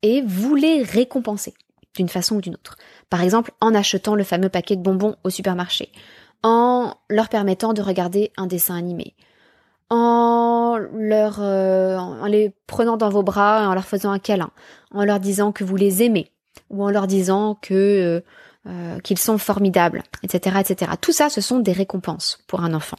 et 0.00 0.22
vous 0.22 0.54
les 0.54 0.82
récompensez 0.82 1.52
d'une 1.94 2.08
façon 2.08 2.36
ou 2.36 2.40
d'une 2.40 2.54
autre. 2.54 2.76
Par 3.10 3.20
exemple, 3.22 3.52
en 3.60 3.74
achetant 3.74 4.14
le 4.14 4.24
fameux 4.24 4.48
paquet 4.48 4.74
de 4.74 4.82
bonbons 4.82 5.16
au 5.22 5.28
supermarché, 5.28 5.90
en 6.42 6.94
leur 7.10 7.28
permettant 7.28 7.74
de 7.74 7.82
regarder 7.82 8.32
un 8.38 8.46
dessin 8.46 8.74
animé, 8.74 9.14
en 9.90 10.78
leur 10.94 11.40
euh, 11.40 11.96
en 11.96 12.26
les 12.26 12.54
prenant 12.66 12.96
dans 12.96 13.10
vos 13.10 13.22
bras 13.22 13.62
et 13.62 13.66
en 13.66 13.74
leur 13.74 13.84
faisant 13.84 14.12
un 14.12 14.18
câlin, 14.18 14.50
en 14.92 15.04
leur 15.04 15.20
disant 15.20 15.52
que 15.52 15.64
vous 15.64 15.76
les 15.76 16.02
aimez 16.02 16.32
ou 16.70 16.84
en 16.84 16.90
leur 16.90 17.06
disant 17.06 17.58
euh, 17.70 18.20
euh, 18.66 18.98
qu'ils 19.00 19.18
sont 19.18 19.36
formidables, 19.36 20.02
etc., 20.22 20.56
etc. 20.60 20.92
Tout 21.00 21.12
ça, 21.12 21.28
ce 21.28 21.42
sont 21.42 21.60
des 21.60 21.72
récompenses 21.72 22.42
pour 22.46 22.62
un 22.62 22.72
enfant. 22.72 22.96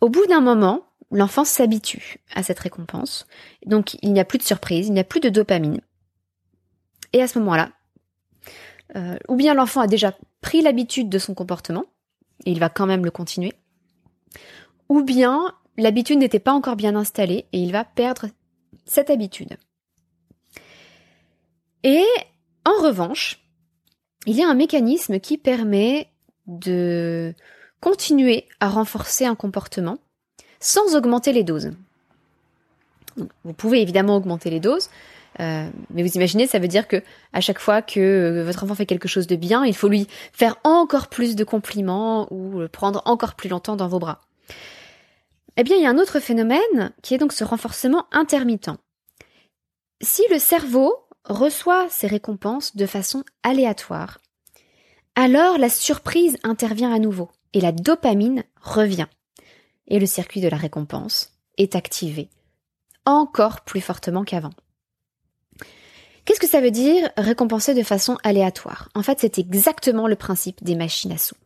Au 0.00 0.08
bout 0.08 0.26
d'un 0.26 0.40
moment, 0.40 0.86
l'enfant 1.10 1.44
s'habitue 1.44 2.18
à 2.34 2.42
cette 2.42 2.60
récompense, 2.60 3.26
donc 3.66 3.94
il 4.02 4.12
n'y 4.12 4.20
a 4.20 4.24
plus 4.24 4.38
de 4.38 4.42
surprise, 4.42 4.86
il 4.86 4.92
n'y 4.92 5.00
a 5.00 5.04
plus 5.04 5.20
de 5.20 5.28
dopamine. 5.28 5.80
Et 7.12 7.22
à 7.22 7.28
ce 7.28 7.38
moment-là, 7.38 7.72
ou 9.28 9.36
bien 9.36 9.54
l'enfant 9.54 9.80
a 9.80 9.86
déjà 9.86 10.16
pris 10.40 10.62
l'habitude 10.62 11.08
de 11.08 11.18
son 11.18 11.34
comportement, 11.34 11.84
et 12.46 12.52
il 12.52 12.60
va 12.60 12.68
quand 12.68 12.86
même 12.86 13.04
le 13.04 13.10
continuer, 13.10 13.52
ou 14.88 15.02
bien 15.02 15.54
l'habitude 15.76 16.18
n'était 16.18 16.40
pas 16.40 16.52
encore 16.52 16.76
bien 16.76 16.96
installée 16.96 17.46
et 17.52 17.58
il 17.58 17.72
va 17.72 17.84
perdre 17.84 18.26
cette 18.84 19.10
habitude. 19.10 19.56
Et 21.84 22.04
en 22.64 22.82
revanche, 22.82 23.44
il 24.26 24.36
y 24.36 24.42
a 24.42 24.48
un 24.48 24.54
mécanisme 24.54 25.20
qui 25.20 25.38
permet 25.38 26.10
de 26.46 27.34
continuer 27.80 28.46
à 28.60 28.68
renforcer 28.68 29.24
un 29.24 29.34
comportement 29.34 29.98
sans 30.60 30.94
augmenter 30.94 31.32
les 31.32 31.44
doses. 31.44 31.72
Vous 33.44 33.52
pouvez 33.52 33.80
évidemment 33.80 34.16
augmenter 34.16 34.50
les 34.50 34.60
doses, 34.60 34.90
euh, 35.40 35.68
mais 35.90 36.02
vous 36.02 36.12
imaginez, 36.12 36.46
ça 36.46 36.58
veut 36.58 36.68
dire 36.68 36.88
que 36.88 37.02
à 37.32 37.40
chaque 37.40 37.58
fois 37.58 37.82
que 37.82 38.42
votre 38.44 38.64
enfant 38.64 38.74
fait 38.74 38.86
quelque 38.86 39.08
chose 39.08 39.26
de 39.26 39.36
bien, 39.36 39.64
il 39.64 39.74
faut 39.74 39.88
lui 39.88 40.06
faire 40.32 40.56
encore 40.64 41.08
plus 41.08 41.36
de 41.36 41.44
compliments 41.44 42.32
ou 42.32 42.60
le 42.60 42.68
prendre 42.68 43.02
encore 43.04 43.34
plus 43.34 43.48
longtemps 43.48 43.76
dans 43.76 43.88
vos 43.88 43.98
bras. 43.98 44.20
Eh 45.56 45.64
bien, 45.64 45.76
il 45.76 45.82
y 45.82 45.86
a 45.86 45.90
un 45.90 45.98
autre 45.98 46.20
phénomène 46.20 46.92
qui 47.02 47.14
est 47.14 47.18
donc 47.18 47.32
ce 47.32 47.44
renforcement 47.44 48.06
intermittent. 48.12 48.70
Si 50.00 50.22
le 50.30 50.38
cerveau 50.38 50.94
reçoit 51.24 51.88
ces 51.90 52.06
récompenses 52.06 52.76
de 52.76 52.86
façon 52.86 53.24
aléatoire, 53.42 54.18
alors 55.16 55.58
la 55.58 55.68
surprise 55.68 56.38
intervient 56.44 56.92
à 56.92 56.98
nouveau 56.98 57.30
et 57.52 57.60
la 57.60 57.72
dopamine 57.72 58.44
revient. 58.60 59.06
Et 59.86 59.98
le 59.98 60.06
circuit 60.06 60.40
de 60.40 60.48
la 60.48 60.56
récompense 60.56 61.32
est 61.56 61.74
activé 61.74 62.30
encore 63.04 63.62
plus 63.62 63.80
fortement 63.80 64.24
qu'avant. 64.24 64.52
Qu'est-ce 66.24 66.40
que 66.40 66.48
ça 66.48 66.60
veut 66.60 66.70
dire 66.70 67.10
récompenser 67.16 67.74
de 67.74 67.82
façon 67.82 68.18
aléatoire? 68.22 68.88
En 68.94 69.02
fait, 69.02 69.18
c'est 69.20 69.38
exactement 69.38 70.06
le 70.06 70.16
principe 70.16 70.62
des 70.62 70.76
machines 70.76 71.12
à 71.12 71.18
sous. 71.18 71.36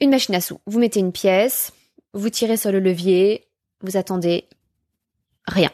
Une 0.00 0.10
machine 0.10 0.34
à 0.34 0.40
sous, 0.40 0.60
vous 0.66 0.78
mettez 0.78 1.00
une 1.00 1.12
pièce, 1.12 1.72
vous 2.12 2.30
tirez 2.30 2.56
sur 2.56 2.72
le 2.72 2.80
levier, 2.80 3.46
vous 3.80 3.96
attendez 3.96 4.48
rien. 5.46 5.70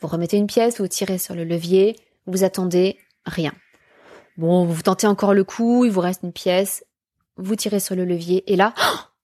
Vous 0.00 0.06
remettez 0.06 0.36
une 0.36 0.46
pièce, 0.46 0.80
vous 0.80 0.88
tirez 0.88 1.18
sur 1.18 1.34
le 1.34 1.44
levier, 1.44 1.96
vous 2.26 2.44
attendez 2.44 2.98
rien. 3.26 3.52
Bon, 4.36 4.64
vous 4.64 4.82
tentez 4.82 5.06
encore 5.06 5.34
le 5.34 5.44
coup, 5.44 5.84
il 5.84 5.90
vous 5.90 6.00
reste 6.00 6.22
une 6.22 6.32
pièce, 6.32 6.84
vous 7.38 7.56
tirez 7.56 7.80
sur 7.80 7.94
le 7.94 8.04
levier 8.04 8.44
et 8.52 8.56
là, 8.56 8.74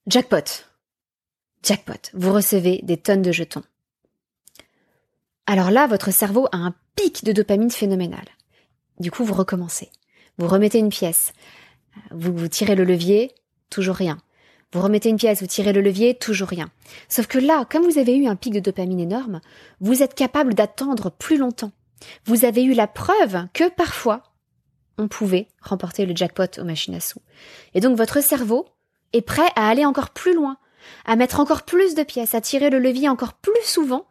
jackpot. 0.06 0.64
Jackpot. 1.62 2.10
Vous 2.14 2.32
recevez 2.32 2.80
des 2.82 2.96
tonnes 2.96 3.22
de 3.22 3.32
jetons. 3.32 3.62
Alors 5.46 5.70
là, 5.70 5.86
votre 5.86 6.10
cerveau 6.10 6.46
a 6.52 6.56
un 6.56 6.74
pic 6.96 7.24
de 7.24 7.32
dopamine 7.32 7.70
phénoménal. 7.70 8.24
Du 8.98 9.10
coup, 9.10 9.24
vous 9.24 9.34
recommencez. 9.34 9.90
Vous 10.38 10.46
remettez 10.46 10.78
une 10.78 10.88
pièce. 10.88 11.32
Vous, 12.10 12.34
vous 12.34 12.48
tirez 12.48 12.74
le 12.74 12.84
levier, 12.84 13.32
toujours 13.70 13.96
rien. 13.96 14.18
Vous 14.72 14.80
remettez 14.80 15.08
une 15.08 15.16
pièce, 15.16 15.40
vous 15.40 15.46
tirez 15.46 15.72
le 15.72 15.80
levier, 15.80 16.14
toujours 16.14 16.48
rien. 16.48 16.68
Sauf 17.08 17.26
que 17.26 17.38
là, 17.38 17.64
comme 17.70 17.84
vous 17.84 17.98
avez 17.98 18.16
eu 18.16 18.26
un 18.26 18.34
pic 18.34 18.52
de 18.52 18.60
dopamine 18.60 19.00
énorme, 19.00 19.40
vous 19.80 20.02
êtes 20.02 20.14
capable 20.14 20.54
d'attendre 20.54 21.10
plus 21.10 21.36
longtemps. 21.36 21.70
Vous 22.24 22.44
avez 22.44 22.64
eu 22.64 22.74
la 22.74 22.88
preuve 22.88 23.46
que 23.52 23.70
parfois, 23.70 24.33
on 24.98 25.08
pouvait 25.08 25.48
remporter 25.60 26.06
le 26.06 26.14
jackpot 26.14 26.58
aux 26.58 26.64
machines 26.64 26.94
à 26.94 27.00
sous. 27.00 27.20
Et 27.74 27.80
donc 27.80 27.96
votre 27.96 28.22
cerveau 28.22 28.66
est 29.12 29.22
prêt 29.22 29.48
à 29.56 29.68
aller 29.68 29.84
encore 29.84 30.10
plus 30.10 30.34
loin, 30.34 30.56
à 31.04 31.16
mettre 31.16 31.40
encore 31.40 31.62
plus 31.62 31.94
de 31.94 32.02
pièces, 32.02 32.34
à 32.34 32.40
tirer 32.40 32.70
le 32.70 32.78
levier 32.78 33.08
encore 33.08 33.34
plus 33.34 33.64
souvent, 33.64 34.06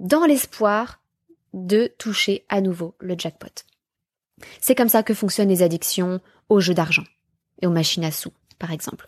dans 0.00 0.24
l'espoir 0.24 1.00
de 1.52 1.92
toucher 1.98 2.44
à 2.48 2.60
nouveau 2.60 2.94
le 2.98 3.14
jackpot. 3.16 3.64
C'est 4.60 4.74
comme 4.74 4.88
ça 4.88 5.02
que 5.02 5.14
fonctionnent 5.14 5.48
les 5.48 5.62
addictions 5.62 6.20
aux 6.48 6.60
jeux 6.60 6.74
d'argent 6.74 7.04
et 7.60 7.66
aux 7.66 7.70
machines 7.70 8.04
à 8.04 8.10
sous, 8.10 8.32
par 8.58 8.72
exemple 8.72 9.06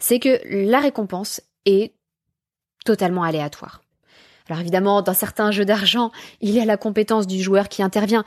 c'est 0.00 0.18
que 0.18 0.40
la 0.44 0.80
récompense 0.80 1.40
est 1.64 1.94
totalement 2.84 3.22
aléatoire. 3.22 3.82
Alors 4.48 4.60
évidemment, 4.60 5.02
dans 5.02 5.14
certains 5.14 5.50
jeux 5.50 5.64
d'argent, 5.64 6.12
il 6.40 6.50
y 6.50 6.60
a 6.60 6.64
la 6.64 6.76
compétence 6.76 7.26
du 7.26 7.42
joueur 7.42 7.68
qui 7.68 7.82
intervient, 7.82 8.24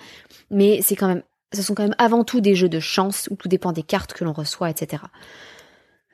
mais 0.49 0.81
c'est 0.81 0.95
quand 0.95 1.07
même, 1.07 1.23
ce 1.53 1.61
sont 1.61 1.73
quand 1.73 1.83
même 1.83 1.95
avant 1.97 2.23
tout 2.23 2.41
des 2.41 2.55
jeux 2.55 2.69
de 2.69 2.79
chance 2.79 3.27
où 3.31 3.35
tout 3.35 3.47
dépend 3.47 3.71
des 3.71 3.83
cartes 3.83 4.13
que 4.13 4.23
l'on 4.23 4.33
reçoit, 4.33 4.69
etc. 4.69 5.03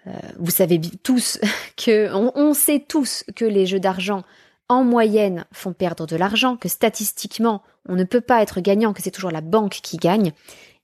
Euh, 0.07 0.11
vous 0.37 0.51
savez 0.51 0.79
tous 1.03 1.39
que, 1.77 2.09
on, 2.13 2.53
sait 2.53 2.83
tous 2.87 3.23
que 3.35 3.45
les 3.45 3.65
jeux 3.65 3.79
d'argent 3.79 4.23
en 4.69 4.83
moyenne 4.83 5.45
font 5.51 5.73
perdre 5.73 6.07
de 6.07 6.15
l'argent, 6.15 6.57
que 6.57 6.69
statistiquement 6.69 7.61
on 7.87 7.95
ne 7.95 8.03
peut 8.03 8.21
pas 8.21 8.41
être 8.41 8.61
gagnant, 8.61 8.93
que 8.93 9.01
c'est 9.01 9.11
toujours 9.11 9.31
la 9.31 9.41
banque 9.41 9.79
qui 9.83 9.97
gagne, 9.97 10.31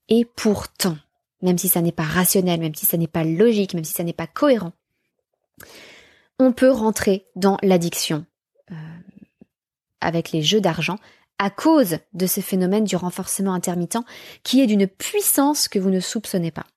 et 0.10 0.26
pourtant, 0.26 0.98
même 1.42 1.58
si 1.58 1.68
ça 1.68 1.82
n'est 1.82 1.92
pas 1.92 2.04
rationnel, 2.04 2.60
même 2.60 2.76
si 2.76 2.86
ça 2.86 2.98
n'est 2.98 3.08
pas 3.08 3.24
logique, 3.24 3.74
même 3.74 3.84
si 3.84 3.94
ça 3.94 4.04
n'est 4.04 4.14
pas 4.14 4.28
cohérent, 4.28 4.74
on 6.38 6.52
peut 6.52 6.70
rentrer 6.70 7.26
dans 7.36 7.58
l'addiction 7.64 8.26
euh, 8.72 8.76
avec 10.00 10.32
les 10.32 10.42
jeux 10.42 10.62
d'argent 10.62 10.98
à 11.42 11.50
cause 11.50 11.98
de 12.14 12.28
ce 12.28 12.40
phénomène 12.40 12.84
du 12.84 12.96
renforcement 12.96 13.56
intermittent 13.56 13.98
qui 14.44 14.62
est 14.62 14.68
d'une 14.68 14.86
puissance 14.86 15.68
que 15.68 15.80
vous 15.80 15.90
ne 15.90 16.00
soupçonnez 16.00 16.52
pas. 16.52 16.68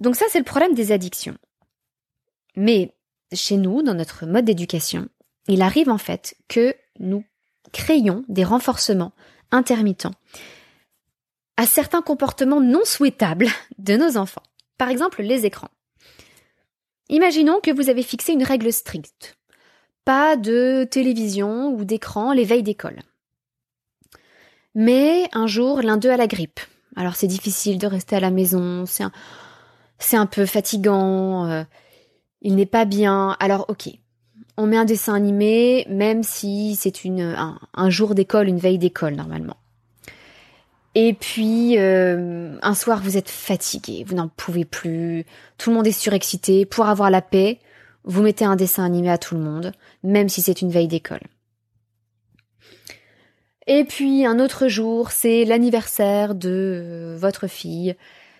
Donc 0.00 0.14
ça, 0.14 0.26
c'est 0.28 0.40
le 0.40 0.44
problème 0.44 0.74
des 0.74 0.92
addictions. 0.92 1.38
Mais 2.54 2.94
chez 3.32 3.56
nous, 3.56 3.82
dans 3.82 3.94
notre 3.94 4.26
mode 4.26 4.44
d'éducation, 4.44 5.08
il 5.48 5.62
arrive 5.62 5.88
en 5.88 5.96
fait 5.96 6.36
que 6.48 6.76
nous 6.98 7.24
créions 7.72 8.26
des 8.28 8.44
renforcements 8.44 9.12
intermittents 9.52 10.14
à 11.56 11.64
certains 11.64 12.02
comportements 12.02 12.60
non 12.60 12.84
souhaitables 12.84 13.48
de 13.78 13.96
nos 13.96 14.18
enfants. 14.18 14.42
Par 14.76 14.90
exemple, 14.90 15.22
les 15.22 15.46
écrans. 15.46 15.70
Imaginons 17.08 17.60
que 17.60 17.70
vous 17.70 17.88
avez 17.88 18.02
fixé 18.02 18.34
une 18.34 18.44
règle 18.44 18.70
stricte. 18.70 19.38
Pas 20.04 20.36
de 20.36 20.84
télévision 20.84 21.68
ou 21.74 21.84
d'écran 21.84 22.32
les 22.32 22.44
veilles 22.44 22.62
d'école. 22.62 23.00
Mais 24.74 25.28
un 25.32 25.46
jour, 25.46 25.82
l'un 25.82 25.96
d'eux 25.96 26.10
a 26.10 26.16
la 26.16 26.26
grippe. 26.26 26.60
Alors 26.96 27.14
c'est 27.14 27.26
difficile 27.26 27.78
de 27.78 27.86
rester 27.86 28.16
à 28.16 28.20
la 28.20 28.30
maison, 28.30 28.84
c'est 28.86 30.16
un, 30.16 30.26
peu 30.26 30.44
fatigant, 30.44 31.46
euh, 31.46 31.62
il 32.42 32.54
n'est 32.54 32.66
pas 32.66 32.84
bien. 32.84 33.36
Alors 33.40 33.64
ok, 33.68 33.88
on 34.56 34.66
met 34.66 34.76
un 34.76 34.84
dessin 34.84 35.14
animé, 35.14 35.86
même 35.88 36.22
si 36.22 36.76
c'est 36.76 37.02
un, 37.06 37.90
jour 37.90 38.14
d'école, 38.14 38.48
une 38.48 38.58
veille 38.58 38.78
d'école 38.78 39.14
normalement. 39.14 39.56
Et 40.94 41.14
puis 41.14 41.78
euh, 41.78 42.58
un 42.60 42.74
soir 42.74 43.00
vous 43.02 43.16
êtes 43.16 43.30
fatigué, 43.30 44.04
vous 44.06 44.14
n'en 44.14 44.28
pouvez 44.28 44.66
plus, 44.66 45.24
tout 45.56 45.70
le 45.70 45.76
monde 45.76 45.86
est 45.86 45.92
surexcité. 45.92 46.66
Pour 46.66 46.86
avoir 46.86 47.10
la 47.10 47.22
paix, 47.22 47.58
vous 48.04 48.22
mettez 48.22 48.44
un 48.44 48.56
dessin 48.56 48.84
animé 48.84 49.10
à 49.10 49.18
tout 49.18 49.34
le 49.34 49.40
monde, 49.40 49.72
même 50.02 50.28
si 50.28 50.42
c'est 50.42 50.62
une 50.62 50.70
veille 50.70 50.88
d'école. 50.88 51.22
Et 53.66 53.84
puis 53.84 54.26
un 54.26 54.40
autre 54.40 54.68
jour, 54.68 55.12
c'est 55.12 55.44
l'anniversaire 55.44 56.34
de 56.34 56.50
euh, 56.84 57.16
votre 57.16 57.46
fille, 57.46 57.94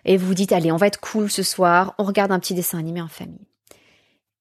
et 0.05 0.17
vous 0.17 0.27
vous 0.27 0.35
dites 0.35 0.53
allez, 0.53 0.73
on 0.73 0.77
va 0.77 0.89
être 0.89 1.01
cool 1.01 1.31
ce 1.31 1.43
soir, 1.43 1.95
on 1.99 2.05
regarde 2.05 2.33
un 2.33 2.41
petit 2.41 2.55
dessin 2.55 2.79
animé 2.79 3.01
en 3.01 3.09
famille. 3.09 3.47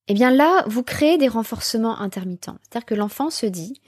Eh 0.08 0.14
bien 0.14 0.32
là, 0.32 0.64
vous 0.68 0.84
créez 0.84 1.18
des 1.18 1.28
renforcements 1.28 2.00
intermittents. 2.00 2.58
C'est-à-dire 2.64 2.86
que 2.86 2.96
l'enfant 2.96 3.30
se 3.30 3.46
dit 3.46 3.80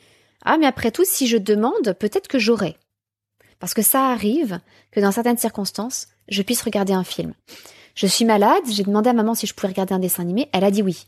Ah, 0.45 0.57
mais 0.57 0.67
après 0.67 0.91
tout, 0.91 1.03
si 1.05 1.27
je 1.27 1.37
demande, 1.37 1.93
peut-être 1.99 2.27
que 2.27 2.39
j'aurai. 2.39 2.77
Parce 3.59 3.73
que 3.73 3.81
ça 3.81 4.07
arrive 4.07 4.59
que 4.91 4.99
dans 4.99 5.11
certaines 5.11 5.37
circonstances, 5.37 6.09
je 6.27 6.41
puisse 6.43 6.61
regarder 6.61 6.93
un 6.93 7.03
film. 7.03 7.33
Je 7.95 8.07
suis 8.07 8.25
malade, 8.25 8.63
j'ai 8.69 8.83
demandé 8.83 9.09
à 9.09 9.13
maman 9.13 9.35
si 9.35 9.47
je 9.47 9.53
pouvais 9.53 9.69
regarder 9.69 9.93
un 9.93 9.99
dessin 9.99 10.23
animé, 10.23 10.49
elle 10.51 10.63
a 10.63 10.71
dit 10.71 10.81
oui. 10.81 11.05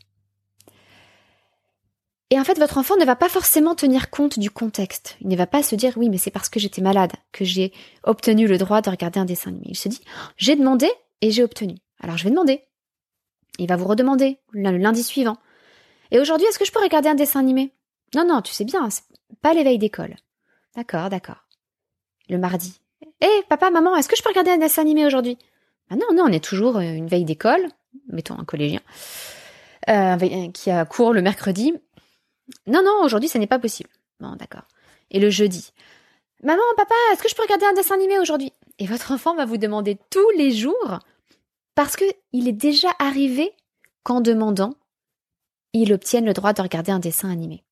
Et 2.30 2.40
en 2.40 2.44
fait, 2.44 2.58
votre 2.58 2.78
enfant 2.78 2.96
ne 2.96 3.04
va 3.04 3.14
pas 3.14 3.28
forcément 3.28 3.74
tenir 3.76 4.10
compte 4.10 4.38
du 4.38 4.50
contexte. 4.50 5.16
Il 5.20 5.28
ne 5.28 5.36
va 5.36 5.46
pas 5.46 5.62
se 5.62 5.76
dire 5.76 5.92
oui, 5.96 6.08
mais 6.08 6.18
c'est 6.18 6.32
parce 6.32 6.48
que 6.48 6.58
j'étais 6.58 6.82
malade 6.82 7.12
que 7.32 7.44
j'ai 7.44 7.72
obtenu 8.02 8.48
le 8.48 8.58
droit 8.58 8.82
de 8.82 8.90
regarder 8.90 9.20
un 9.20 9.24
dessin 9.24 9.50
animé. 9.50 9.66
Il 9.68 9.76
se 9.76 9.88
dit 9.88 10.02
j'ai 10.36 10.56
demandé 10.56 10.90
et 11.20 11.30
j'ai 11.30 11.44
obtenu. 11.44 11.76
Alors 12.00 12.16
je 12.16 12.24
vais 12.24 12.30
demander. 12.30 12.62
Il 13.58 13.68
va 13.68 13.76
vous 13.76 13.86
redemander 13.86 14.38
le 14.50 14.76
lundi 14.76 15.02
suivant. 15.02 15.36
Et 16.10 16.20
aujourd'hui, 16.20 16.46
est-ce 16.46 16.58
que 16.58 16.64
je 16.64 16.72
peux 16.72 16.82
regarder 16.82 17.08
un 17.08 17.14
dessin 17.14 17.40
animé? 17.40 17.72
Non, 18.14 18.26
non, 18.26 18.42
tu 18.42 18.52
sais 18.52 18.64
bien, 18.64 18.90
c'est 18.90 19.04
pas 19.40 19.54
l'éveil 19.54 19.78
d'école. 19.78 20.16
D'accord, 20.74 21.08
d'accord. 21.10 21.46
Le 22.28 22.38
mardi. 22.38 22.80
Hé, 23.20 23.28
papa, 23.48 23.70
maman, 23.70 23.96
est-ce 23.96 24.08
que 24.08 24.16
je 24.16 24.22
peux 24.22 24.28
regarder 24.28 24.50
un 24.50 24.58
dessin 24.58 24.82
animé 24.82 25.06
aujourd'hui? 25.06 25.38
Ah 25.90 25.96
non, 25.96 26.06
non, 26.14 26.24
on 26.24 26.32
est 26.32 26.44
toujours 26.44 26.76
euh, 26.76 26.82
une 26.82 27.06
veille 27.06 27.24
d'école, 27.24 27.66
mettons 28.08 28.38
un 28.38 28.44
collégien, 28.44 28.80
euh, 29.88 30.50
qui 30.52 30.70
a 30.70 30.84
cours 30.84 31.12
le 31.12 31.22
mercredi. 31.22 31.72
Non, 32.66 32.82
non, 32.82 33.02
aujourd'hui, 33.04 33.28
ça 33.28 33.38
n'est 33.38 33.46
pas 33.46 33.58
possible. 33.58 33.90
Bon, 34.20 34.36
d'accord. 34.36 34.66
Et 35.10 35.20
le 35.20 35.30
jeudi. 35.30 35.72
Maman, 36.42 36.62
papa, 36.76 36.94
est-ce 37.12 37.22
que 37.22 37.28
je 37.28 37.34
peux 37.34 37.42
regarder 37.42 37.66
un 37.66 37.72
dessin 37.72 37.94
animé 37.94 38.18
aujourd'hui? 38.18 38.52
Et 38.78 38.86
votre 38.86 39.12
enfant 39.12 39.34
va 39.34 39.46
vous 39.46 39.56
demander 39.56 39.98
tous 40.10 40.30
les 40.36 40.52
jours 40.52 40.98
parce 41.74 41.96
que 41.96 42.04
il 42.32 42.48
est 42.48 42.52
déjà 42.52 42.88
arrivé 42.98 43.52
qu'en 44.02 44.20
demandant, 44.20 44.74
il 45.72 45.92
obtienne 45.92 46.24
le 46.24 46.32
droit 46.32 46.52
de 46.52 46.62
regarder 46.62 46.92
un 46.92 46.98
dessin 46.98 47.30
animé. 47.30 47.62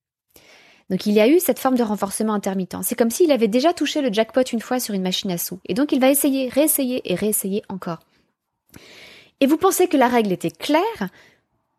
Donc 0.90 1.06
il 1.06 1.12
y 1.12 1.20
a 1.20 1.28
eu 1.28 1.40
cette 1.40 1.58
forme 1.58 1.76
de 1.76 1.82
renforcement 1.82 2.34
intermittent. 2.34 2.76
C'est 2.82 2.94
comme 2.94 3.10
s'il 3.10 3.32
avait 3.32 3.48
déjà 3.48 3.72
touché 3.72 4.02
le 4.02 4.12
jackpot 4.12 4.42
une 4.42 4.60
fois 4.60 4.80
sur 4.80 4.94
une 4.94 5.02
machine 5.02 5.30
à 5.30 5.38
sous. 5.38 5.60
Et 5.66 5.74
donc 5.74 5.92
il 5.92 6.00
va 6.00 6.10
essayer, 6.10 6.48
réessayer 6.48 7.10
et 7.10 7.14
réessayer 7.14 7.62
encore. 7.68 8.00
Et 9.40 9.46
vous 9.46 9.56
pensez 9.56 9.88
que 9.88 9.96
la 9.96 10.08
règle 10.08 10.32
était 10.32 10.50
claire? 10.50 11.08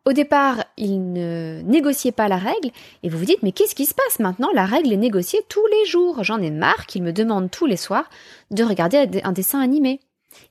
Au 0.06 0.12
départ, 0.12 0.64
il 0.76 1.12
ne 1.12 1.62
négociait 1.64 2.12
pas 2.12 2.28
la 2.28 2.38
règle, 2.38 2.70
et 3.02 3.08
vous 3.08 3.18
vous 3.18 3.24
dites, 3.24 3.42
mais 3.42 3.50
qu'est-ce 3.50 3.74
qui 3.74 3.86
se 3.86 3.94
passe 3.94 4.20
maintenant? 4.20 4.50
La 4.54 4.64
règle 4.64 4.92
est 4.92 4.96
négociée 4.96 5.40
tous 5.48 5.66
les 5.66 5.84
jours. 5.84 6.22
J'en 6.22 6.40
ai 6.40 6.52
marre 6.52 6.86
qu'il 6.86 7.02
me 7.02 7.12
demande 7.12 7.50
tous 7.50 7.66
les 7.66 7.76
soirs 7.76 8.08
de 8.52 8.62
regarder 8.62 9.08
un 9.24 9.32
dessin 9.32 9.60
animé. 9.60 10.00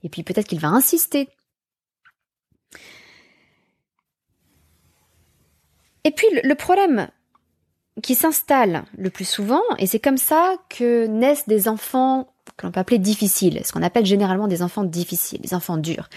Et 0.04 0.10
puis 0.10 0.22
peut-être 0.22 0.46
qu'il 0.46 0.60
va 0.60 0.68
insister 0.68 1.28
Et 6.04 6.12
puis 6.12 6.28
le 6.44 6.54
problème 6.54 7.08
qui 8.00 8.14
s'installe 8.14 8.84
le 8.96 9.10
plus 9.10 9.24
souvent, 9.24 9.62
et 9.78 9.86
c'est 9.88 9.98
comme 9.98 10.18
ça 10.18 10.54
que 10.68 11.06
naissent 11.06 11.48
des 11.48 11.66
enfants 11.66 12.32
que 12.56 12.66
l'on 12.66 12.72
peut 12.72 12.78
appeler 12.78 12.98
difficiles, 12.98 13.60
ce 13.64 13.72
qu'on 13.72 13.82
appelle 13.82 14.06
généralement 14.06 14.46
des 14.46 14.62
enfants 14.62 14.84
difficiles, 14.84 15.40
des 15.40 15.54
enfants 15.54 15.78
durs. 15.78 16.08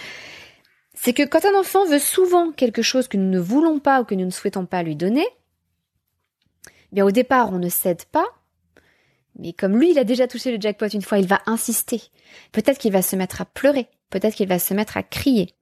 C'est 1.01 1.13
que 1.13 1.23
quand 1.23 1.45
un 1.45 1.57
enfant 1.57 1.85
veut 1.85 1.97
souvent 1.97 2.51
quelque 2.51 2.81
chose 2.81 3.07
que 3.07 3.15
nous 3.15 3.29
ne 3.29 3.39
voulons 3.39 3.79
pas 3.79 4.01
ou 4.01 4.03
que 4.03 4.15
nous 4.15 4.25
ne 4.25 4.31
souhaitons 4.31 4.65
pas 4.65 4.83
lui 4.83 4.97
donner, 4.97 5.25
eh 6.67 6.71
bien 6.91 7.05
au 7.05 7.11
départ 7.11 7.53
on 7.53 7.57
ne 7.57 7.69
cède 7.69 8.03
pas, 8.03 8.27
mais 9.37 9.53
comme 9.53 9.77
lui 9.77 9.91
il 9.91 9.97
a 9.97 10.03
déjà 10.03 10.27
touché 10.27 10.51
le 10.51 10.59
jackpot 10.59 10.89
une 10.89 11.01
fois, 11.01 11.19
il 11.19 11.25
va 11.25 11.41
insister. 11.45 12.01
Peut-être 12.51 12.79
qu'il 12.79 12.91
va 12.91 13.01
se 13.01 13.15
mettre 13.15 13.39
à 13.39 13.45
pleurer, 13.45 13.87
peut-être 14.09 14.35
qu'il 14.35 14.49
va 14.49 14.59
se 14.59 14.73
mettre 14.73 14.97
à 14.97 15.03
crier. 15.03 15.55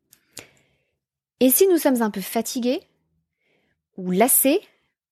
Et 1.39 1.51
si 1.51 1.67
nous 1.67 1.77
sommes 1.77 2.01
un 2.01 2.09
peu 2.09 2.21
fatigués, 2.21 2.81
ou 3.95 4.09
lassé, 4.09 4.59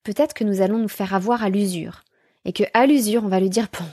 peut-être 0.02 0.34
que 0.34 0.44
nous 0.44 0.62
allons 0.62 0.80
nous 0.80 0.88
faire 0.88 1.14
avoir 1.14 1.44
à 1.44 1.50
l'usure. 1.50 2.04
Et 2.46 2.52
que 2.52 2.64
à 2.74 2.88
l'usure, 2.88 3.24
on 3.24 3.30
va 3.30 3.40
lui 3.40 3.52
dire 3.52 3.68
bon, 3.72 3.86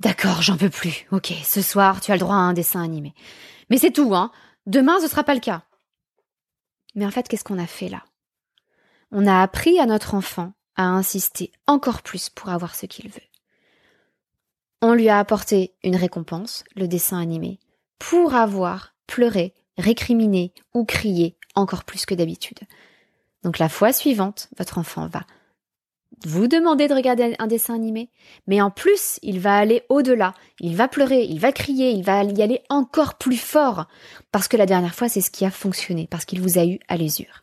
d'accord, 0.00 0.42
j'en 0.42 0.56
peux 0.56 0.68
plus. 0.68 1.06
Ok, 1.12 1.32
ce 1.44 1.62
soir, 1.62 2.00
tu 2.00 2.10
as 2.10 2.16
le 2.16 2.20
droit 2.20 2.34
à 2.34 2.38
un 2.38 2.54
dessin 2.54 2.82
animé. 2.82 3.14
Mais 3.70 3.78
c'est 3.78 3.92
tout, 3.92 4.16
hein. 4.16 4.32
Demain, 4.68 5.00
ce 5.00 5.08
sera 5.08 5.24
pas 5.24 5.32
le 5.32 5.40
cas. 5.40 5.62
Mais 6.94 7.06
en 7.06 7.10
fait, 7.10 7.26
qu'est-ce 7.26 7.42
qu'on 7.42 7.58
a 7.58 7.66
fait 7.66 7.88
là? 7.88 8.04
On 9.10 9.26
a 9.26 9.40
appris 9.40 9.78
à 9.80 9.86
notre 9.86 10.14
enfant 10.14 10.52
à 10.76 10.84
insister 10.84 11.52
encore 11.66 12.02
plus 12.02 12.28
pour 12.28 12.50
avoir 12.50 12.74
ce 12.74 12.84
qu'il 12.84 13.08
veut. 13.08 13.22
On 14.82 14.92
lui 14.92 15.08
a 15.08 15.18
apporté 15.18 15.74
une 15.82 15.96
récompense, 15.96 16.64
le 16.76 16.86
dessin 16.86 17.18
animé, 17.18 17.58
pour 17.98 18.34
avoir 18.34 18.94
pleuré, 19.06 19.54
récriminé 19.78 20.52
ou 20.74 20.84
crié 20.84 21.38
encore 21.54 21.84
plus 21.84 22.04
que 22.04 22.14
d'habitude. 22.14 22.60
Donc 23.44 23.58
la 23.58 23.70
fois 23.70 23.94
suivante, 23.94 24.48
votre 24.58 24.76
enfant 24.76 25.06
va 25.06 25.24
vous 26.26 26.48
demander 26.48 26.88
de 26.88 26.94
regarder 26.94 27.36
un 27.38 27.46
dessin 27.46 27.74
animé, 27.74 28.10
mais 28.46 28.60
en 28.60 28.70
plus, 28.70 29.18
il 29.22 29.40
va 29.40 29.56
aller 29.56 29.84
au-delà. 29.88 30.34
Il 30.60 30.74
va 30.74 30.88
pleurer, 30.88 31.22
il 31.22 31.38
va 31.38 31.52
crier, 31.52 31.90
il 31.90 32.02
va 32.02 32.24
y 32.24 32.42
aller 32.42 32.62
encore 32.68 33.18
plus 33.18 33.36
fort, 33.36 33.86
parce 34.32 34.48
que 34.48 34.56
la 34.56 34.66
dernière 34.66 34.94
fois, 34.94 35.08
c'est 35.08 35.20
ce 35.20 35.30
qui 35.30 35.44
a 35.44 35.50
fonctionné, 35.50 36.08
parce 36.10 36.24
qu'il 36.24 36.40
vous 36.40 36.58
a 36.58 36.66
eu 36.66 36.80
à 36.88 36.96
l'usure. 36.96 37.42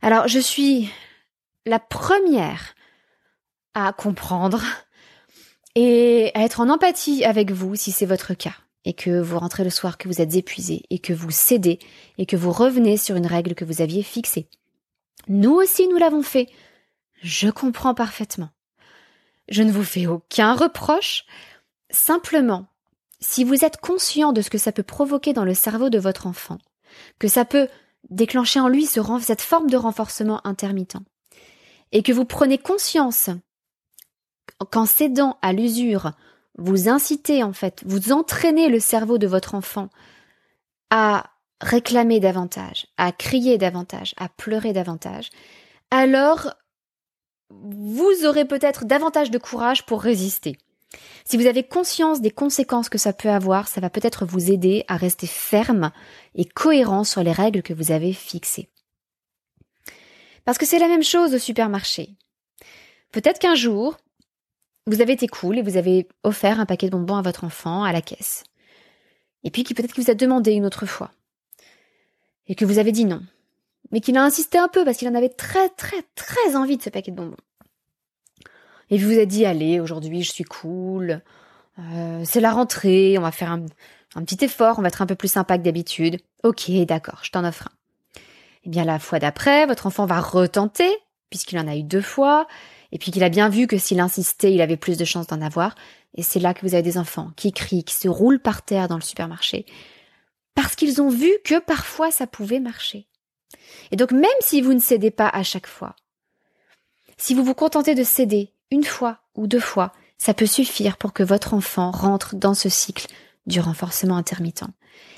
Alors, 0.00 0.28
je 0.28 0.38
suis 0.38 0.88
la 1.66 1.80
première 1.80 2.74
à 3.74 3.92
comprendre 3.92 4.62
et 5.74 6.30
à 6.34 6.44
être 6.44 6.60
en 6.60 6.68
empathie 6.68 7.24
avec 7.24 7.50
vous 7.50 7.74
si 7.74 7.90
c'est 7.90 8.06
votre 8.06 8.34
cas 8.34 8.54
et 8.84 8.94
que 8.94 9.20
vous 9.20 9.38
rentrez 9.38 9.64
le 9.64 9.70
soir, 9.70 9.98
que 9.98 10.08
vous 10.08 10.22
êtes 10.22 10.34
épuisé, 10.34 10.82
et 10.88 10.98
que 10.98 11.12
vous 11.12 11.30
cédez, 11.30 11.78
et 12.16 12.24
que 12.24 12.36
vous 12.36 12.52
revenez 12.52 12.96
sur 12.96 13.16
une 13.16 13.26
règle 13.26 13.54
que 13.54 13.66
vous 13.66 13.82
aviez 13.82 14.02
fixée. 14.02 14.48
Nous 15.28 15.52
aussi, 15.52 15.86
nous 15.88 15.98
l'avons 15.98 16.22
fait. 16.22 16.48
Je 17.22 17.48
comprends 17.48 17.94
parfaitement. 17.94 18.50
Je 19.48 19.62
ne 19.62 19.72
vous 19.72 19.84
fais 19.84 20.06
aucun 20.06 20.54
reproche. 20.54 21.24
Simplement, 21.90 22.66
si 23.20 23.44
vous 23.44 23.64
êtes 23.64 23.78
conscient 23.78 24.32
de 24.32 24.42
ce 24.42 24.50
que 24.50 24.58
ça 24.58 24.72
peut 24.72 24.82
provoquer 24.82 25.32
dans 25.32 25.44
le 25.44 25.54
cerveau 25.54 25.90
de 25.90 25.98
votre 25.98 26.26
enfant, 26.26 26.58
que 27.18 27.28
ça 27.28 27.44
peut 27.44 27.68
déclencher 28.10 28.60
en 28.60 28.68
lui 28.68 28.86
ce, 28.86 29.00
cette 29.20 29.40
forme 29.40 29.68
de 29.68 29.76
renforcement 29.76 30.46
intermittent, 30.46 30.98
et 31.92 32.02
que 32.02 32.12
vous 32.12 32.24
prenez 32.24 32.58
conscience 32.58 33.30
qu'en 34.70 34.86
cédant 34.86 35.38
à 35.42 35.52
l'usure, 35.52 36.12
vous 36.58 36.88
incitez 36.88 37.42
en 37.42 37.52
fait, 37.52 37.82
vous 37.86 38.12
entraînez 38.12 38.68
le 38.68 38.80
cerveau 38.80 39.18
de 39.18 39.26
votre 39.26 39.54
enfant 39.54 39.88
à 40.90 41.30
réclamer 41.60 42.20
davantage, 42.20 42.86
à 42.96 43.12
crier 43.12 43.58
davantage, 43.58 44.14
à 44.16 44.28
pleurer 44.28 44.72
davantage, 44.72 45.30
alors 45.90 46.52
vous 47.50 48.26
aurez 48.26 48.44
peut-être 48.44 48.84
davantage 48.84 49.30
de 49.30 49.38
courage 49.38 49.86
pour 49.86 50.02
résister. 50.02 50.56
Si 51.24 51.36
vous 51.36 51.46
avez 51.46 51.62
conscience 51.62 52.20
des 52.20 52.30
conséquences 52.30 52.88
que 52.88 52.98
ça 52.98 53.12
peut 53.12 53.28
avoir, 53.28 53.68
ça 53.68 53.80
va 53.80 53.90
peut-être 53.90 54.24
vous 54.24 54.50
aider 54.50 54.84
à 54.88 54.96
rester 54.96 55.26
ferme 55.26 55.92
et 56.34 56.44
cohérent 56.44 57.04
sur 57.04 57.22
les 57.22 57.32
règles 57.32 57.62
que 57.62 57.74
vous 57.74 57.92
avez 57.92 58.12
fixées. 58.12 58.70
Parce 60.44 60.56
que 60.56 60.66
c'est 60.66 60.78
la 60.78 60.88
même 60.88 61.02
chose 61.02 61.34
au 61.34 61.38
supermarché. 61.38 62.16
Peut-être 63.12 63.38
qu'un 63.38 63.54
jour, 63.54 63.98
vous 64.86 65.02
avez 65.02 65.12
été 65.12 65.28
cool 65.28 65.58
et 65.58 65.62
vous 65.62 65.76
avez 65.76 66.08
offert 66.22 66.60
un 66.60 66.66
paquet 66.66 66.86
de 66.86 66.92
bonbons 66.92 67.16
à 67.16 67.22
votre 67.22 67.44
enfant 67.44 67.84
à 67.84 67.92
la 67.92 68.00
caisse. 68.00 68.44
Et 69.44 69.50
puis 69.50 69.64
peut-être 69.64 69.92
qu'il 69.92 70.04
vous 70.04 70.10
a 70.10 70.14
demandé 70.14 70.52
une 70.52 70.64
autre 70.64 70.86
fois. 70.86 71.10
Et 72.46 72.54
que 72.54 72.64
vous 72.64 72.78
avez 72.78 72.92
dit 72.92 73.04
non. 73.04 73.22
Mais 73.90 74.00
qu'il 74.00 74.16
a 74.16 74.22
insisté 74.22 74.58
un 74.58 74.68
peu 74.68 74.84
parce 74.84 74.98
qu'il 74.98 75.08
en 75.08 75.14
avait 75.14 75.28
très 75.28 75.68
très 75.70 76.02
très 76.14 76.56
envie 76.56 76.76
de 76.76 76.82
ce 76.82 76.90
paquet 76.90 77.10
de 77.10 77.16
bonbons. 77.16 77.36
Et 78.90 78.96
il 78.96 79.04
vous 79.04 79.18
a 79.18 79.24
dit 79.24 79.44
allez, 79.44 79.80
aujourd'hui 79.80 80.22
je 80.22 80.32
suis 80.32 80.44
cool, 80.44 81.22
euh, 81.78 82.22
c'est 82.24 82.40
la 82.40 82.52
rentrée, 82.52 83.16
on 83.18 83.22
va 83.22 83.32
faire 83.32 83.52
un, 83.52 83.66
un 84.14 84.24
petit 84.24 84.44
effort, 84.44 84.78
on 84.78 84.82
va 84.82 84.88
être 84.88 85.02
un 85.02 85.06
peu 85.06 85.14
plus 85.14 85.30
sympa 85.30 85.58
que 85.58 85.62
d'habitude. 85.62 86.18
Ok, 86.42 86.70
d'accord, 86.86 87.20
je 87.22 87.30
t'en 87.30 87.44
offre 87.44 87.68
un. 87.68 88.20
Eh 88.64 88.70
bien, 88.70 88.84
la 88.84 88.98
fois 88.98 89.18
d'après, 89.18 89.66
votre 89.66 89.86
enfant 89.86 90.06
va 90.06 90.20
retenter, 90.20 90.90
puisqu'il 91.30 91.58
en 91.58 91.68
a 91.68 91.76
eu 91.76 91.82
deux 91.82 92.00
fois, 92.00 92.46
et 92.92 92.98
puis 92.98 93.10
qu'il 93.10 93.24
a 93.24 93.28
bien 93.28 93.48
vu 93.48 93.66
que 93.66 93.78
s'il 93.78 94.00
insistait, 94.00 94.52
il 94.52 94.60
avait 94.60 94.76
plus 94.76 94.96
de 94.96 95.04
chances 95.04 95.26
d'en 95.26 95.40
avoir. 95.40 95.74
Et 96.14 96.22
c'est 96.22 96.40
là 96.40 96.54
que 96.54 96.66
vous 96.66 96.74
avez 96.74 96.82
des 96.82 96.98
enfants 96.98 97.30
qui 97.36 97.52
crient, 97.52 97.84
qui 97.84 97.94
se 97.94 98.08
roulent 98.08 98.40
par 98.40 98.62
terre 98.62 98.88
dans 98.88 98.96
le 98.96 99.02
supermarché, 99.02 99.66
parce 100.54 100.74
qu'ils 100.74 101.00
ont 101.00 101.10
vu 101.10 101.30
que 101.44 101.58
parfois 101.58 102.10
ça 102.10 102.26
pouvait 102.26 102.60
marcher. 102.60 103.07
Et 103.90 103.96
donc, 103.96 104.12
même 104.12 104.24
si 104.40 104.60
vous 104.60 104.74
ne 104.74 104.80
cédez 104.80 105.10
pas 105.10 105.28
à 105.28 105.42
chaque 105.42 105.66
fois, 105.66 105.96
si 107.16 107.34
vous 107.34 107.44
vous 107.44 107.54
contentez 107.54 107.94
de 107.94 108.04
céder 108.04 108.52
une 108.70 108.84
fois 108.84 109.18
ou 109.34 109.46
deux 109.46 109.60
fois, 109.60 109.92
ça 110.18 110.34
peut 110.34 110.46
suffire 110.46 110.96
pour 110.96 111.12
que 111.12 111.22
votre 111.22 111.54
enfant 111.54 111.90
rentre 111.90 112.36
dans 112.36 112.54
ce 112.54 112.68
cycle 112.68 113.06
du 113.46 113.60
renforcement 113.60 114.16
intermittent. 114.16 114.64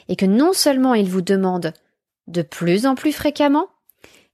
Et 0.08 0.16
que 0.16 0.26
non 0.26 0.52
seulement 0.52 0.94
il 0.94 1.08
vous 1.08 1.22
demande 1.22 1.72
de 2.26 2.42
plus 2.42 2.86
en 2.86 2.94
plus 2.94 3.12
fréquemment, 3.12 3.68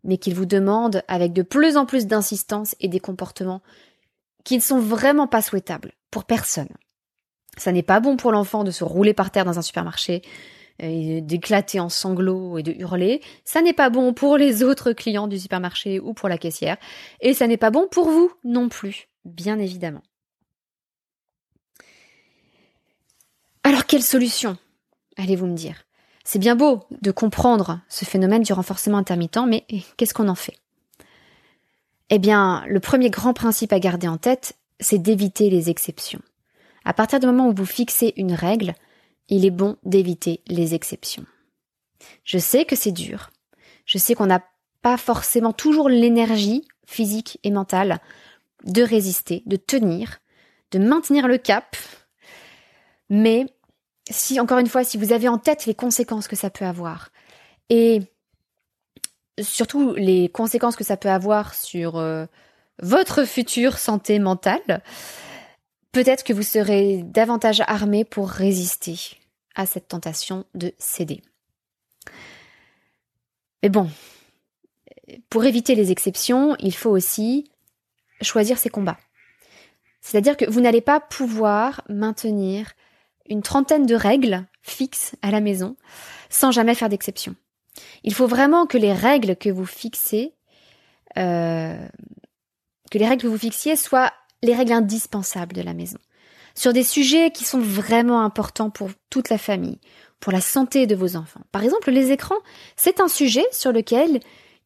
mais 0.04 0.18
qu'il 0.18 0.34
vous 0.34 0.46
demande 0.46 1.02
avec 1.08 1.32
de 1.32 1.42
plus 1.42 1.76
en 1.76 1.86
plus 1.86 2.06
d'insistance 2.06 2.76
et 2.80 2.88
des 2.88 3.00
comportements 3.00 3.62
qui 4.44 4.56
ne 4.56 4.62
sont 4.62 4.78
vraiment 4.78 5.26
pas 5.26 5.42
souhaitables 5.42 5.92
pour 6.10 6.24
personne. 6.24 6.68
Ça 7.56 7.72
n'est 7.72 7.82
pas 7.82 8.00
bon 8.00 8.16
pour 8.16 8.32
l'enfant 8.32 8.64
de 8.64 8.70
se 8.70 8.84
rouler 8.84 9.14
par 9.14 9.30
terre 9.30 9.44
dans 9.44 9.58
un 9.58 9.62
supermarché, 9.62 10.22
d'éclater 10.78 11.80
en 11.80 11.88
sanglots 11.88 12.58
et 12.58 12.62
de 12.62 12.72
hurler. 12.72 13.22
Ça 13.44 13.62
n'est 13.62 13.72
pas 13.72 13.90
bon 13.90 14.12
pour 14.12 14.36
les 14.36 14.62
autres 14.62 14.92
clients 14.92 15.28
du 15.28 15.38
supermarché 15.38 16.00
ou 16.00 16.14
pour 16.14 16.28
la 16.28 16.38
caissière. 16.38 16.76
Et 17.20 17.34
ça 17.34 17.46
n'est 17.46 17.56
pas 17.56 17.70
bon 17.70 17.88
pour 17.90 18.10
vous 18.10 18.32
non 18.44 18.68
plus, 18.68 19.08
bien 19.24 19.58
évidemment. 19.58 20.02
Alors 23.64 23.86
quelle 23.86 24.02
solution 24.02 24.56
Allez-vous 25.16 25.46
me 25.46 25.56
dire? 25.56 25.84
C'est 26.24 26.38
bien 26.38 26.56
beau 26.56 26.84
de 26.90 27.10
comprendre 27.10 27.80
ce 27.88 28.04
phénomène 28.04 28.42
du 28.42 28.52
renforcement 28.52 28.98
intermittent, 28.98 29.38
mais 29.46 29.64
qu'est-ce 29.96 30.12
qu'on 30.12 30.28
en 30.28 30.34
fait? 30.34 30.58
Eh 32.10 32.18
bien, 32.18 32.64
le 32.68 32.80
premier 32.80 33.10
grand 33.10 33.32
principe 33.32 33.72
à 33.72 33.80
garder 33.80 34.08
en 34.08 34.18
tête, 34.18 34.56
c'est 34.78 34.98
d'éviter 34.98 35.50
les 35.50 35.70
exceptions. 35.70 36.20
À 36.84 36.92
partir 36.92 37.18
du 37.18 37.26
moment 37.26 37.48
où 37.48 37.54
vous 37.54 37.66
fixez 37.66 38.12
une 38.16 38.32
règle, 38.32 38.74
il 39.28 39.44
est 39.44 39.50
bon 39.50 39.76
d'éviter 39.84 40.42
les 40.46 40.74
exceptions. 40.74 41.26
Je 42.24 42.38
sais 42.38 42.64
que 42.64 42.76
c'est 42.76 42.92
dur. 42.92 43.30
Je 43.84 43.98
sais 43.98 44.14
qu'on 44.14 44.26
n'a 44.26 44.44
pas 44.82 44.96
forcément 44.96 45.52
toujours 45.52 45.88
l'énergie 45.88 46.66
physique 46.86 47.38
et 47.42 47.50
mentale 47.50 48.00
de 48.64 48.82
résister, 48.82 49.42
de 49.46 49.56
tenir, 49.56 50.18
de 50.70 50.78
maintenir 50.78 51.28
le 51.28 51.38
cap. 51.38 51.76
Mais 53.08 53.46
si, 54.10 54.38
encore 54.40 54.58
une 54.58 54.68
fois, 54.68 54.84
si 54.84 54.96
vous 54.96 55.12
avez 55.12 55.28
en 55.28 55.38
tête 55.38 55.66
les 55.66 55.74
conséquences 55.74 56.28
que 56.28 56.36
ça 56.36 56.50
peut 56.50 56.64
avoir, 56.64 57.10
et 57.68 58.02
surtout 59.40 59.94
les 59.94 60.28
conséquences 60.28 60.76
que 60.76 60.84
ça 60.84 60.96
peut 60.96 61.10
avoir 61.10 61.54
sur 61.54 61.96
euh, 61.96 62.26
votre 62.80 63.24
future 63.24 63.78
santé 63.78 64.18
mentale, 64.18 64.82
peut-être 65.96 66.24
que 66.24 66.34
vous 66.34 66.42
serez 66.42 67.02
davantage 67.04 67.62
armé 67.66 68.04
pour 68.04 68.28
résister 68.28 69.16
à 69.54 69.64
cette 69.64 69.88
tentation 69.88 70.44
de 70.54 70.74
céder. 70.76 71.22
Mais 73.62 73.70
bon, 73.70 73.88
pour 75.30 75.46
éviter 75.46 75.74
les 75.74 75.90
exceptions, 75.90 76.54
il 76.58 76.74
faut 76.74 76.90
aussi 76.90 77.50
choisir 78.20 78.58
ses 78.58 78.68
combats. 78.68 78.98
C'est-à-dire 80.02 80.36
que 80.36 80.44
vous 80.44 80.60
n'allez 80.60 80.82
pas 80.82 81.00
pouvoir 81.00 81.80
maintenir 81.88 82.72
une 83.26 83.40
trentaine 83.40 83.86
de 83.86 83.94
règles 83.94 84.44
fixes 84.60 85.14
à 85.22 85.30
la 85.30 85.40
maison 85.40 85.76
sans 86.28 86.50
jamais 86.50 86.74
faire 86.74 86.90
d'exception. 86.90 87.34
Il 88.04 88.12
faut 88.12 88.26
vraiment 88.26 88.66
que 88.66 88.76
les 88.76 88.92
règles 88.92 89.34
que 89.34 89.48
vous 89.48 89.64
fixez, 89.64 90.34
euh, 91.16 91.88
que 92.90 92.98
les 92.98 93.08
règles 93.08 93.22
que 93.22 93.28
vous 93.28 93.38
fixiez 93.38 93.76
soient 93.76 94.12
les 94.46 94.54
règles 94.54 94.72
indispensables 94.72 95.54
de 95.54 95.62
la 95.62 95.74
maison. 95.74 95.98
Sur 96.54 96.72
des 96.72 96.84
sujets 96.84 97.30
qui 97.30 97.44
sont 97.44 97.60
vraiment 97.60 98.22
importants 98.22 98.70
pour 98.70 98.88
toute 99.10 99.28
la 99.28 99.38
famille, 99.38 99.78
pour 100.20 100.32
la 100.32 100.40
santé 100.40 100.86
de 100.86 100.94
vos 100.94 101.16
enfants. 101.16 101.42
Par 101.52 101.62
exemple, 101.62 101.90
les 101.90 102.12
écrans, 102.12 102.38
c'est 102.76 103.00
un 103.00 103.08
sujet 103.08 103.44
sur 103.52 103.72
lequel 103.72 104.20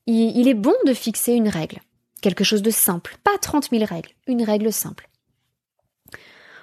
il, 0.06 0.48
est 0.48 0.54
bon 0.54 0.74
de 0.86 0.94
fixer 0.94 1.32
une 1.32 1.48
règle. 1.48 1.80
Quelque 2.22 2.44
chose 2.44 2.62
de 2.62 2.70
simple. 2.70 3.16
Pas 3.24 3.38
30 3.40 3.70
000 3.70 3.84
règles. 3.84 4.10
Une 4.26 4.42
règle 4.42 4.72
simple. 4.72 5.08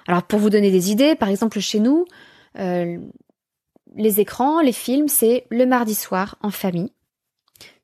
Alors 0.06 0.22
pour 0.22 0.38
vous 0.38 0.50
donner 0.50 0.70
des 0.70 0.90
idées, 0.90 1.14
par 1.14 1.28
exemple 1.28 1.60
chez 1.60 1.80
nous, 1.80 2.06
euh, 2.58 2.98
les 3.94 4.20
écrans, 4.20 4.60
les 4.60 4.72
films, 4.72 5.08
c'est 5.08 5.46
le 5.50 5.66
mardi 5.66 5.94
soir 5.94 6.36
en 6.40 6.50
famille. 6.50 6.92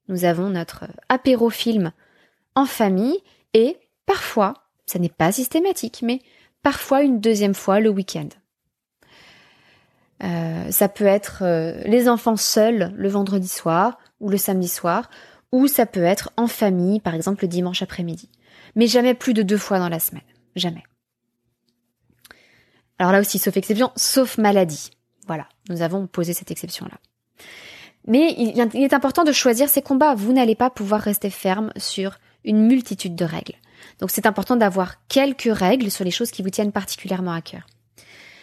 Nous 0.09 0.25
avons 0.25 0.51
notre 0.51 0.87
apéro 1.09 1.51
film 1.51 1.93
en 2.55 2.67
famille 2.67 3.19
et 3.53 3.77
parfois, 4.07 4.64
ça 4.87 4.99
n'est 4.99 5.09
pas 5.09 5.33
systématique, 5.33 6.01
mais 6.03 6.21
parfois 6.63 7.03
une 7.03 7.21
deuxième 7.21 7.55
fois 7.55 7.81
le 7.81 7.91
week-end. 7.91 8.29
Euh, 10.23 10.71
ça 10.71 10.89
peut 10.89 11.07
être 11.07 11.43
euh, 11.43 11.83
les 11.85 12.09
enfants 12.09 12.37
seuls 12.37 12.93
le 12.97 13.09
vendredi 13.09 13.49
soir 13.49 13.99
ou 14.21 14.31
le 14.31 14.39
samedi 14.39 14.69
soir, 14.69 15.11
ou 15.53 15.67
ça 15.69 15.87
peut 15.87 16.05
être 16.05 16.33
en 16.37 16.47
famille, 16.47 17.01
par 17.01 17.15
exemple 17.15 17.45
le 17.45 17.49
dimanche 17.49 17.83
après-midi. 17.83 18.31
Mais 18.75 18.87
jamais 18.87 19.15
plus 19.15 19.35
de 19.35 19.43
deux 19.43 19.59
fois 19.59 19.79
dans 19.79 19.89
la 19.89 20.01
semaine. 20.01 20.25
Jamais. 20.57 20.83
Alors 22.99 23.13
là 23.13 23.21
aussi, 23.21 23.39
sauf 23.39 23.57
exception, 23.57 23.91
sauf 23.97 24.39
maladie. 24.39 24.91
Voilà, 25.27 25.49
nous 25.69 25.83
avons 25.83 26.07
posé 26.07 26.33
cette 26.33 26.51
exception-là. 26.51 26.99
Mais 28.07 28.35
il 28.37 28.83
est 28.83 28.93
important 28.93 29.25
de 29.25 29.33
choisir 29.33 29.69
ses 29.69 29.81
combats. 29.81 30.15
Vous 30.15 30.33
n'allez 30.33 30.55
pas 30.55 30.71
pouvoir 30.71 31.01
rester 31.01 31.31
ferme 31.31 31.73
sur 31.77 32.19
une 32.45 32.67
multitude 32.67 33.17
de 33.17 33.25
règles. 33.25 33.55
Donc 34.01 34.11
c'est 34.11 34.27
important 34.27 34.57
d'avoir 34.57 35.07
quelques 35.09 35.51
règles 35.53 35.91
sur 35.91 36.05
les 36.05 36.11
choses 36.11 36.31
qui 36.31 36.43
vous 36.43 36.51
tiennent 36.51 36.73
particulièrement 36.73 37.33
à 37.33 37.41
cœur. 37.41 37.67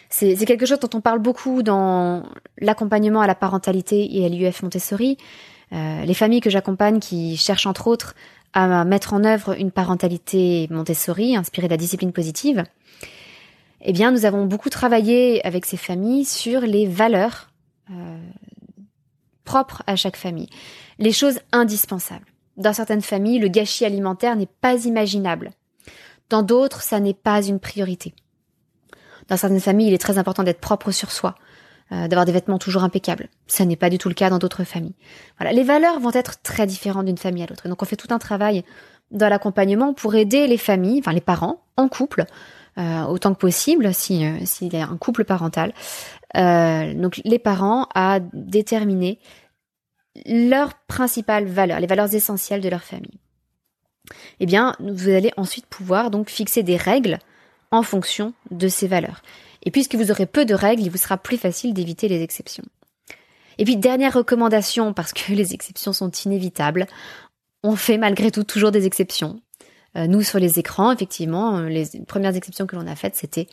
C'est 0.08 0.36
quelque 0.44 0.66
chose 0.66 0.78
dont 0.78 0.90
on 0.92 1.00
parle 1.00 1.20
beaucoup 1.20 1.62
dans 1.62 2.22
l'accompagnement 2.58 3.22
à 3.22 3.26
la 3.26 3.34
parentalité 3.34 4.18
et 4.18 4.26
à 4.26 4.28
l'UF 4.28 4.62
Montessori. 4.62 5.16
Euh, 5.72 6.04
les 6.04 6.12
familles 6.12 6.42
que 6.42 6.50
j'accompagne 6.50 7.00
qui 7.00 7.38
cherchent 7.38 7.66
entre 7.66 7.86
autres 7.86 8.14
à 8.52 8.84
mettre 8.84 9.14
en 9.14 9.24
œuvre 9.24 9.58
une 9.58 9.70
parentalité 9.70 10.68
Montessori 10.70 11.34
inspirée 11.34 11.68
de 11.68 11.72
la 11.72 11.78
discipline 11.78 12.12
positive, 12.12 12.64
eh 13.80 13.92
bien, 13.92 14.10
nous 14.10 14.24
avons 14.24 14.44
beaucoup 14.44 14.70
travaillé 14.70 15.44
avec 15.46 15.66
ces 15.66 15.76
familles 15.76 16.24
sur 16.24 16.60
les 16.60 16.86
valeurs 16.86 17.50
euh, 17.90 18.18
propres 19.44 19.82
à 19.86 19.96
chaque 19.96 20.16
famille, 20.16 20.48
les 20.98 21.12
choses 21.12 21.40
indispensables. 21.50 22.31
Dans 22.56 22.72
certaines 22.72 23.02
familles, 23.02 23.38
le 23.38 23.48
gâchis 23.48 23.84
alimentaire 23.84 24.36
n'est 24.36 24.48
pas 24.60 24.84
imaginable. 24.84 25.50
Dans 26.28 26.42
d'autres, 26.42 26.82
ça 26.82 27.00
n'est 27.00 27.14
pas 27.14 27.42
une 27.42 27.60
priorité. 27.60 28.14
Dans 29.28 29.36
certaines 29.36 29.60
familles, 29.60 29.88
il 29.88 29.94
est 29.94 29.98
très 29.98 30.18
important 30.18 30.42
d'être 30.42 30.60
propre 30.60 30.90
sur 30.90 31.10
soi, 31.10 31.34
euh, 31.92 32.08
d'avoir 32.08 32.24
des 32.24 32.32
vêtements 32.32 32.58
toujours 32.58 32.84
impeccables. 32.84 33.28
Ça 33.46 33.64
n'est 33.64 33.76
pas 33.76 33.90
du 33.90 33.98
tout 33.98 34.08
le 34.08 34.14
cas 34.14 34.30
dans 34.30 34.38
d'autres 34.38 34.64
familles. 34.64 34.94
Voilà, 35.38 35.52
les 35.52 35.62
valeurs 35.62 36.00
vont 36.00 36.12
être 36.12 36.42
très 36.42 36.66
différentes 36.66 37.06
d'une 37.06 37.18
famille 37.18 37.42
à 37.42 37.46
l'autre. 37.46 37.68
Donc 37.68 37.82
on 37.82 37.86
fait 37.86 37.96
tout 37.96 38.08
un 38.10 38.18
travail 38.18 38.64
dans 39.12 39.28
l'accompagnement 39.28 39.94
pour 39.94 40.14
aider 40.14 40.46
les 40.46 40.56
familles, 40.56 41.00
enfin 41.00 41.12
les 41.12 41.20
parents 41.20 41.62
en 41.76 41.88
couple, 41.88 42.24
euh, 42.78 43.04
autant 43.04 43.34
que 43.34 43.38
possible 43.38 43.92
si 43.92 44.24
euh, 44.24 44.38
s'il 44.44 44.72
y 44.72 44.78
a 44.78 44.88
un 44.88 44.96
couple 44.96 45.24
parental. 45.24 45.74
Euh, 46.36 46.94
donc 46.94 47.20
les 47.24 47.38
parents 47.38 47.86
à 47.94 48.20
déterminer 48.32 49.18
leurs 50.26 50.74
principales 50.74 51.46
valeurs, 51.46 51.80
les 51.80 51.86
valeurs 51.86 52.14
essentielles 52.14 52.60
de 52.60 52.68
leur 52.68 52.82
famille. 52.82 53.18
Eh 54.40 54.46
bien, 54.46 54.74
vous 54.80 55.08
allez 55.08 55.32
ensuite 55.36 55.66
pouvoir 55.66 56.10
donc 56.10 56.28
fixer 56.28 56.62
des 56.62 56.76
règles 56.76 57.18
en 57.70 57.82
fonction 57.82 58.34
de 58.50 58.68
ces 58.68 58.88
valeurs. 58.88 59.22
Et 59.62 59.70
puisque 59.70 59.94
vous 59.94 60.10
aurez 60.10 60.26
peu 60.26 60.44
de 60.44 60.54
règles, 60.54 60.82
il 60.82 60.90
vous 60.90 60.98
sera 60.98 61.16
plus 61.16 61.38
facile 61.38 61.72
d'éviter 61.72 62.08
les 62.08 62.22
exceptions. 62.22 62.64
Et 63.58 63.64
puis 63.64 63.76
dernière 63.76 64.14
recommandation, 64.14 64.92
parce 64.92 65.12
que 65.12 65.32
les 65.34 65.54
exceptions 65.54 65.92
sont 65.92 66.10
inévitables, 66.10 66.86
on 67.62 67.76
fait 67.76 67.98
malgré 67.98 68.30
tout 68.30 68.44
toujours 68.44 68.72
des 68.72 68.86
exceptions. 68.86 69.40
Euh, 69.96 70.06
nous, 70.06 70.22
sur 70.22 70.38
les 70.38 70.58
écrans, 70.58 70.90
effectivement, 70.90 71.58
euh, 71.58 71.68
les 71.68 71.86
premières 72.06 72.34
exceptions 72.34 72.66
que 72.66 72.76
l'on 72.76 72.86
a 72.86 72.96
faites, 72.96 73.14
c'était 73.14 73.46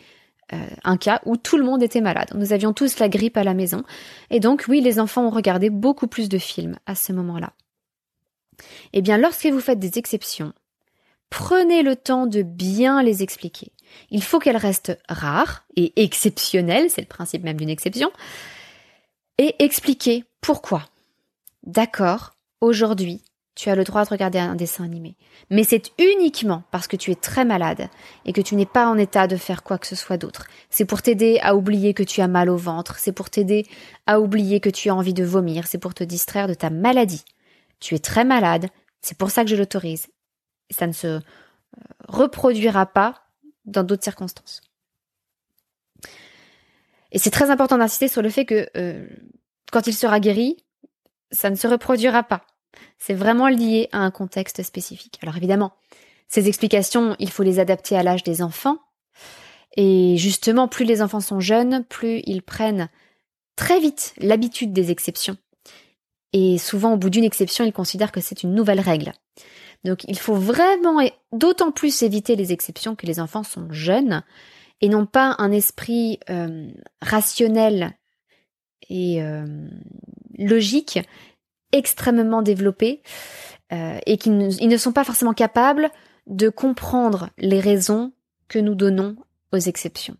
euh, 0.53 0.57
un 0.83 0.97
cas 0.97 1.21
où 1.25 1.37
tout 1.37 1.57
le 1.57 1.63
monde 1.63 1.83
était 1.83 2.01
malade. 2.01 2.31
Nous 2.35 2.53
avions 2.53 2.73
tous 2.73 2.99
la 2.99 3.09
grippe 3.09 3.37
à 3.37 3.43
la 3.43 3.53
maison. 3.53 3.83
Et 4.29 4.39
donc, 4.39 4.65
oui, 4.67 4.81
les 4.81 4.99
enfants 4.99 5.25
ont 5.25 5.31
regardé 5.31 5.69
beaucoup 5.69 6.07
plus 6.07 6.29
de 6.29 6.37
films 6.37 6.77
à 6.85 6.95
ce 6.95 7.13
moment-là. 7.13 7.53
Eh 8.93 9.01
bien, 9.01 9.17
lorsque 9.17 9.45
vous 9.45 9.59
faites 9.59 9.79
des 9.79 9.97
exceptions, 9.97 10.53
prenez 11.29 11.83
le 11.83 11.95
temps 11.95 12.25
de 12.25 12.41
bien 12.41 13.03
les 13.03 13.23
expliquer. 13.23 13.71
Il 14.09 14.23
faut 14.23 14.39
qu'elles 14.39 14.57
restent 14.57 14.97
rares 15.07 15.65
et 15.75 15.93
exceptionnelles, 16.01 16.89
c'est 16.89 17.01
le 17.01 17.07
principe 17.07 17.43
même 17.43 17.57
d'une 17.57 17.69
exception, 17.69 18.11
et 19.37 19.55
expliquer 19.59 20.25
pourquoi. 20.41 20.85
D'accord, 21.63 22.35
aujourd'hui, 22.61 23.23
tu 23.59 23.69
as 23.69 23.75
le 23.75 23.83
droit 23.83 24.05
de 24.05 24.09
regarder 24.09 24.39
un 24.39 24.55
dessin 24.55 24.85
animé. 24.85 25.17
Mais 25.49 25.65
c'est 25.65 25.91
uniquement 25.99 26.63
parce 26.71 26.87
que 26.87 26.95
tu 26.95 27.11
es 27.11 27.15
très 27.15 27.43
malade 27.43 27.89
et 28.23 28.31
que 28.31 28.39
tu 28.39 28.55
n'es 28.55 28.65
pas 28.65 28.87
en 28.87 28.97
état 28.97 29.27
de 29.27 29.35
faire 29.35 29.63
quoi 29.63 29.77
que 29.77 29.85
ce 29.85 29.97
soit 29.97 30.15
d'autre. 30.15 30.47
C'est 30.69 30.85
pour 30.85 31.01
t'aider 31.01 31.41
à 31.41 31.57
oublier 31.57 31.93
que 31.93 32.03
tu 32.03 32.21
as 32.21 32.29
mal 32.29 32.49
au 32.49 32.55
ventre, 32.55 32.99
c'est 32.99 33.11
pour 33.11 33.29
t'aider 33.29 33.65
à 34.07 34.21
oublier 34.21 34.61
que 34.61 34.69
tu 34.69 34.89
as 34.89 34.95
envie 34.95 35.13
de 35.13 35.25
vomir, 35.25 35.67
c'est 35.67 35.77
pour 35.77 35.93
te 35.93 36.05
distraire 36.05 36.47
de 36.47 36.53
ta 36.53 36.69
maladie. 36.69 37.25
Tu 37.81 37.95
es 37.95 37.99
très 37.99 38.23
malade, 38.23 38.69
c'est 39.01 39.17
pour 39.17 39.29
ça 39.29 39.43
que 39.43 39.49
je 39.49 39.57
l'autorise. 39.57 40.07
Ça 40.69 40.87
ne 40.87 40.93
se 40.93 41.07
euh, 41.07 41.19
reproduira 42.07 42.85
pas 42.85 43.25
dans 43.65 43.83
d'autres 43.83 44.05
circonstances. 44.05 44.61
Et 47.11 47.19
c'est 47.19 47.29
très 47.29 47.49
important 47.51 47.77
d'insister 47.77 48.07
sur 48.07 48.21
le 48.21 48.29
fait 48.29 48.45
que 48.45 48.69
euh, 48.77 49.05
quand 49.69 49.85
il 49.85 49.93
sera 49.93 50.21
guéri, 50.21 50.63
ça 51.33 51.49
ne 51.49 51.55
se 51.55 51.67
reproduira 51.67 52.23
pas. 52.23 52.45
C'est 52.97 53.13
vraiment 53.13 53.47
lié 53.47 53.89
à 53.91 53.99
un 53.99 54.11
contexte 54.11 54.63
spécifique. 54.63 55.19
Alors 55.21 55.37
évidemment, 55.37 55.73
ces 56.27 56.47
explications, 56.47 57.15
il 57.19 57.29
faut 57.29 57.43
les 57.43 57.59
adapter 57.59 57.95
à 57.95 58.03
l'âge 58.03 58.23
des 58.23 58.41
enfants. 58.41 58.77
Et 59.77 60.15
justement, 60.17 60.67
plus 60.67 60.85
les 60.85 61.01
enfants 61.01 61.19
sont 61.19 61.39
jeunes, 61.39 61.83
plus 61.85 62.21
ils 62.25 62.41
prennent 62.41 62.89
très 63.55 63.79
vite 63.79 64.13
l'habitude 64.17 64.73
des 64.73 64.91
exceptions. 64.91 65.37
Et 66.33 66.57
souvent, 66.57 66.93
au 66.93 66.97
bout 66.97 67.09
d'une 67.09 67.23
exception, 67.23 67.65
ils 67.65 67.73
considèrent 67.73 68.11
que 68.11 68.21
c'est 68.21 68.43
une 68.43 68.53
nouvelle 68.53 68.79
règle. 68.79 69.13
Donc 69.83 70.03
il 70.07 70.19
faut 70.19 70.35
vraiment 70.35 70.99
et 70.99 71.13
d'autant 71.31 71.71
plus 71.71 72.03
éviter 72.03 72.35
les 72.35 72.51
exceptions 72.51 72.95
que 72.95 73.05
les 73.05 73.19
enfants 73.19 73.43
sont 73.43 73.71
jeunes 73.71 74.23
et 74.81 74.89
n'ont 74.89 75.05
pas 75.05 75.35
un 75.39 75.51
esprit 75.51 76.19
euh, 76.29 76.69
rationnel 77.01 77.97
et 78.89 79.21
euh, 79.21 79.45
logique 80.37 80.99
extrêmement 81.71 82.41
développé 82.41 83.01
euh, 83.71 83.97
et 84.05 84.17
qu'ils 84.17 84.37
ne 84.37 84.77
sont 84.77 84.91
pas 84.91 85.03
forcément 85.03 85.33
capables 85.33 85.89
de 86.27 86.49
comprendre 86.49 87.29
les 87.37 87.59
raisons 87.59 88.13
que 88.47 88.59
nous 88.59 88.75
donnons 88.75 89.15
aux 89.51 89.57
exceptions. 89.57 90.17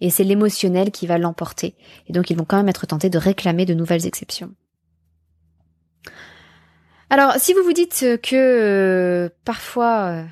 Et 0.00 0.10
c'est 0.10 0.24
l'émotionnel 0.24 0.90
qui 0.90 1.06
va 1.06 1.18
l'emporter. 1.18 1.76
Et 2.06 2.12
donc 2.12 2.30
ils 2.30 2.36
vont 2.36 2.44
quand 2.44 2.56
même 2.56 2.68
être 2.68 2.86
tentés 2.86 3.10
de 3.10 3.18
réclamer 3.18 3.66
de 3.66 3.74
nouvelles 3.74 4.06
exceptions. 4.06 4.54
Alors, 7.10 7.34
si 7.38 7.54
vous 7.54 7.62
vous 7.62 7.72
dites 7.72 8.04
que 8.22 8.34
euh, 8.34 9.28
parfois 9.44 10.08
euh, 10.08 10.24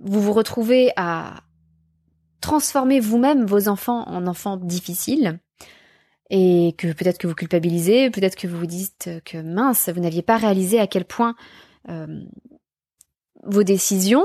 vous 0.00 0.20
vous 0.20 0.32
retrouvez 0.32 0.92
à 0.96 1.42
transformer 2.40 3.00
vous-même 3.00 3.44
vos 3.44 3.68
enfants 3.68 4.08
en 4.08 4.26
enfants 4.26 4.56
difficiles, 4.56 5.38
et 6.30 6.74
que 6.78 6.92
peut-être 6.92 7.18
que 7.18 7.26
vous 7.26 7.34
culpabilisez, 7.34 8.10
peut-être 8.10 8.36
que 8.36 8.46
vous 8.46 8.58
vous 8.58 8.66
dites 8.66 9.10
que 9.24 9.38
mince, 9.38 9.88
vous 9.88 10.00
n'aviez 10.00 10.22
pas 10.22 10.36
réalisé 10.36 10.78
à 10.78 10.86
quel 10.86 11.04
point 11.04 11.34
euh, 11.88 12.06
vos 13.42 13.64
décisions 13.64 14.24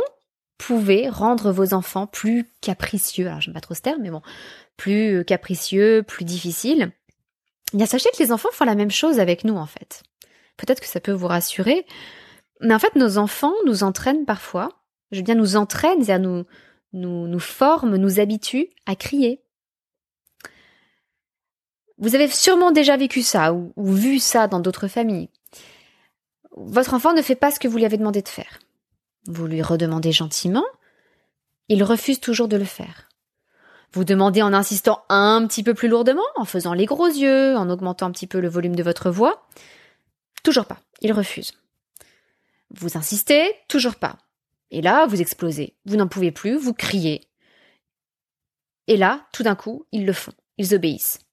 pouvaient 0.57 1.09
rendre 1.09 1.51
vos 1.51 1.73
enfants 1.73 2.07
plus 2.07 2.45
capricieux. 2.61 3.27
Alors 3.27 3.41
j'aime 3.41 3.53
pas 3.53 3.61
trop 3.61 3.73
ce 3.73 3.81
terme, 3.81 4.01
mais 4.01 4.11
bon, 4.11 4.21
plus 4.77 5.25
capricieux, 5.25 6.03
plus 6.03 6.25
difficiles. 6.25 6.91
Bien, 7.73 7.87
sachez 7.87 8.09
que 8.11 8.23
les 8.23 8.31
enfants 8.31 8.49
font 8.53 8.65
la 8.65 8.75
même 8.75 8.91
chose 8.91 9.19
avec 9.19 9.43
nous 9.43 9.55
en 9.55 9.65
fait. 9.65 10.03
Peut-être 10.57 10.79
que 10.79 10.87
ça 10.87 11.01
peut 11.01 11.11
vous 11.11 11.27
rassurer, 11.27 11.85
mais 12.61 12.73
en 12.73 12.79
fait, 12.79 12.95
nos 12.95 13.17
enfants 13.17 13.53
nous 13.65 13.83
entraînent 13.83 14.25
parfois. 14.25 14.69
Je 15.11 15.17
veux 15.17 15.23
bien 15.23 15.35
nous 15.35 15.55
entraînent, 15.55 16.03
c'est-à-dire 16.03 16.27
nous, 16.27 16.45
nous, 16.93 17.27
nous 17.27 17.39
forment, 17.39 17.97
nous 17.97 18.19
habituent 18.19 18.69
à 18.85 18.95
crier, 18.95 19.41
vous 21.97 22.15
avez 22.15 22.27
sûrement 22.27 22.71
déjà 22.71 22.97
vécu 22.97 23.21
ça 23.21 23.53
ou, 23.53 23.73
vu 23.77 24.19
ça 24.19 24.47
dans 24.47 24.60
d'autres 24.60 24.88
familles. 24.88 25.29
Votre 26.58 26.93
enfant 26.93 27.13
ne 27.13 27.21
fait 27.21 27.36
pas 27.36 27.51
ce 27.51 27.60
que 27.60 27.67
vous 27.67 27.77
lui 27.77 27.86
avez 27.86 27.97
demandé 27.97 28.21
de 28.21 28.27
faire. 28.27 28.60
Vous 29.27 29.47
lui 29.47 29.62
redemandez 29.62 30.12
gentiment, 30.12 30.65
il 31.67 31.84
refuse 31.84 32.19
toujours 32.19 32.47
de 32.47 32.58
le 32.58 32.65
faire. 32.65 33.10
Vous 33.93 34.03
demandez 34.03 34.41
en 34.41 34.53
insistant 34.53 35.03
un 35.10 35.47
petit 35.47 35.63
peu 35.63 35.73
plus 35.73 35.88
lourdement, 35.88 36.25
en 36.36 36.45
faisant 36.45 36.73
les 36.73 36.86
gros 36.86 37.08
yeux, 37.08 37.55
en 37.55 37.69
augmentant 37.69 38.08
un 38.08 38.12
petit 38.12 38.27
peu 38.27 38.39
le 38.39 38.49
volume 38.49 38.75
de 38.75 38.84
votre 38.84 39.10
voix. 39.10 39.47
Toujours 40.43 40.65
pas, 40.65 40.79
il 41.01 41.13
refuse. 41.13 41.53
Vous 42.71 42.97
insistez, 42.97 43.49
toujours 43.67 43.95
pas. 43.95 44.17
Et 44.69 44.81
là, 44.81 45.05
vous 45.05 45.21
explosez. 45.21 45.75
Vous 45.86 45.95
n'en 45.95 46.08
pouvez 46.08 46.31
plus, 46.31 46.58
vous 46.58 46.73
criez. 46.73 47.21
Et 48.88 48.97
là, 48.97 49.25
tout 49.31 49.43
d'un 49.43 49.55
coup, 49.55 49.86
ils 49.91 50.05
le 50.05 50.13
font. 50.13 50.34
Ils 50.58 50.75
obéissent 50.75 51.24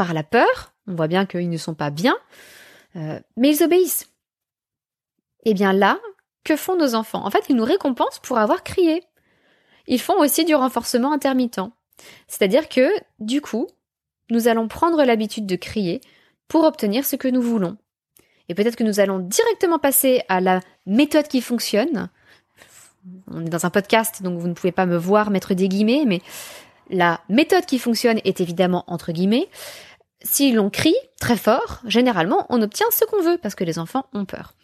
par 0.00 0.14
la 0.14 0.22
peur, 0.22 0.72
on 0.86 0.94
voit 0.94 1.08
bien 1.08 1.26
qu'ils 1.26 1.50
ne 1.50 1.58
sont 1.58 1.74
pas 1.74 1.90
bien, 1.90 2.16
euh, 2.96 3.20
mais 3.36 3.54
ils 3.54 3.62
obéissent. 3.62 4.08
Eh 5.44 5.52
bien 5.52 5.74
là, 5.74 5.98
que 6.42 6.56
font 6.56 6.74
nos 6.74 6.94
enfants? 6.94 7.22
En 7.22 7.30
fait, 7.30 7.44
ils 7.50 7.54
nous 7.54 7.66
récompensent 7.66 8.18
pour 8.22 8.38
avoir 8.38 8.62
crié. 8.62 9.02
Ils 9.86 10.00
font 10.00 10.18
aussi 10.18 10.46
du 10.46 10.54
renforcement 10.54 11.12
intermittent. 11.12 11.60
C'est-à-dire 12.28 12.70
que, 12.70 12.88
du 13.18 13.42
coup, 13.42 13.66
nous 14.30 14.48
allons 14.48 14.68
prendre 14.68 15.04
l'habitude 15.04 15.44
de 15.44 15.56
crier 15.56 16.00
pour 16.48 16.64
obtenir 16.64 17.04
ce 17.04 17.16
que 17.16 17.28
nous 17.28 17.42
voulons. 17.42 17.76
Et 18.48 18.54
peut-être 18.54 18.76
que 18.76 18.84
nous 18.84 19.00
allons 19.00 19.18
directement 19.18 19.78
passer 19.78 20.22
à 20.30 20.40
la 20.40 20.60
méthode 20.86 21.28
qui 21.28 21.42
fonctionne. 21.42 22.08
On 23.30 23.44
est 23.44 23.50
dans 23.50 23.66
un 23.66 23.70
podcast, 23.70 24.22
donc 24.22 24.38
vous 24.38 24.48
ne 24.48 24.54
pouvez 24.54 24.72
pas 24.72 24.86
me 24.86 24.96
voir 24.96 25.28
mettre 25.30 25.52
des 25.52 25.68
guillemets, 25.68 26.04
mais 26.06 26.22
la 26.88 27.20
méthode 27.28 27.66
qui 27.66 27.78
fonctionne 27.78 28.18
est 28.24 28.40
évidemment 28.40 28.84
entre 28.86 29.12
guillemets 29.12 29.48
si 30.22 30.52
l'on 30.52 30.70
crie 30.70 30.96
très 31.20 31.36
fort, 31.36 31.80
généralement, 31.86 32.46
on 32.48 32.62
obtient 32.62 32.86
ce 32.90 33.04
qu'on 33.04 33.22
veut 33.22 33.38
parce 33.38 33.54
que 33.54 33.64
les 33.64 33.78
enfants 33.78 34.06
ont 34.12 34.24
peur. 34.24 34.54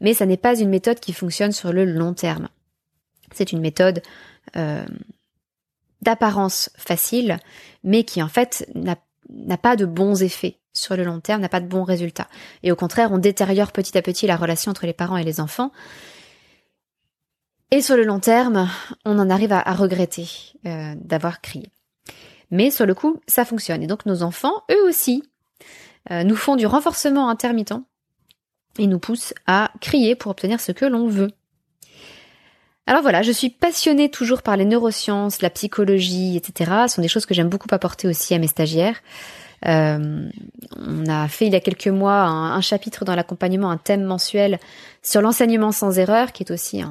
Mais 0.00 0.14
ça 0.14 0.26
n'est 0.26 0.36
pas 0.36 0.58
une 0.58 0.70
méthode 0.70 1.00
qui 1.00 1.12
fonctionne 1.12 1.52
sur 1.52 1.72
le 1.72 1.84
long 1.84 2.14
terme. 2.14 2.48
C'est 3.32 3.52
une 3.52 3.60
méthode 3.60 4.02
euh, 4.56 4.84
d'apparence 6.02 6.70
facile, 6.76 7.38
mais 7.82 8.04
qui 8.04 8.22
en 8.22 8.28
fait 8.28 8.68
n'a 8.74 9.56
pas 9.56 9.76
de 9.76 9.86
bons 9.86 10.22
effets 10.22 10.58
sur 10.72 10.96
le 10.96 11.04
long 11.04 11.20
terme, 11.20 11.40
n'a 11.40 11.48
pas 11.48 11.60
de 11.60 11.68
bons 11.68 11.84
résultats. 11.84 12.28
Et 12.62 12.72
au 12.72 12.76
contraire, 12.76 13.12
on 13.12 13.18
détériore 13.18 13.72
petit 13.72 13.96
à 13.96 14.02
petit 14.02 14.26
la 14.26 14.36
relation 14.36 14.70
entre 14.70 14.86
les 14.86 14.92
parents 14.92 15.16
et 15.16 15.24
les 15.24 15.40
enfants. 15.40 15.72
Et 17.70 17.80
sur 17.80 17.96
le 17.96 18.04
long 18.04 18.20
terme, 18.20 18.68
on 19.04 19.18
en 19.18 19.30
arrive 19.30 19.52
à, 19.52 19.62
regretter 19.74 20.28
euh, 20.66 20.94
d'avoir 20.96 21.40
crié. 21.40 21.70
Mais 22.50 22.70
sur 22.70 22.86
le 22.86 22.94
coup, 22.94 23.20
ça 23.26 23.44
fonctionne. 23.44 23.82
Et 23.82 23.86
donc 23.86 24.06
nos 24.06 24.22
enfants, 24.22 24.62
eux 24.70 24.88
aussi, 24.88 25.22
euh, 26.10 26.24
nous 26.24 26.36
font 26.36 26.56
du 26.56 26.66
renforcement 26.66 27.28
intermittent 27.28 27.74
et 28.78 28.86
nous 28.86 28.98
poussent 28.98 29.34
à 29.46 29.70
crier 29.80 30.14
pour 30.14 30.30
obtenir 30.30 30.60
ce 30.60 30.72
que 30.72 30.84
l'on 30.84 31.06
veut. 31.06 31.30
Alors 32.86 33.00
voilà, 33.00 33.22
je 33.22 33.32
suis 33.32 33.48
passionnée 33.48 34.10
toujours 34.10 34.42
par 34.42 34.56
les 34.56 34.66
neurosciences, 34.66 35.40
la 35.40 35.48
psychologie, 35.48 36.36
etc. 36.36 36.70
Ce 36.86 36.96
sont 36.96 37.02
des 37.02 37.08
choses 37.08 37.24
que 37.24 37.32
j'aime 37.32 37.48
beaucoup 37.48 37.68
apporter 37.70 38.08
aussi 38.08 38.34
à 38.34 38.38
mes 38.38 38.46
stagiaires. 38.46 39.00
Euh, 39.66 40.28
on 40.76 41.06
a 41.06 41.26
fait 41.28 41.46
il 41.46 41.52
y 41.54 41.56
a 41.56 41.60
quelques 41.60 41.88
mois 41.88 42.24
un, 42.24 42.60
chapitre 42.60 43.06
dans 43.06 43.14
l'accompagnement, 43.14 43.70
un 43.70 43.78
thème 43.78 44.04
mensuel 44.04 44.58
sur 45.02 45.22
l'enseignement 45.22 45.72
sans 45.72 45.98
erreur, 45.98 46.32
qui 46.32 46.42
est 46.42 46.52
aussi 46.52 46.82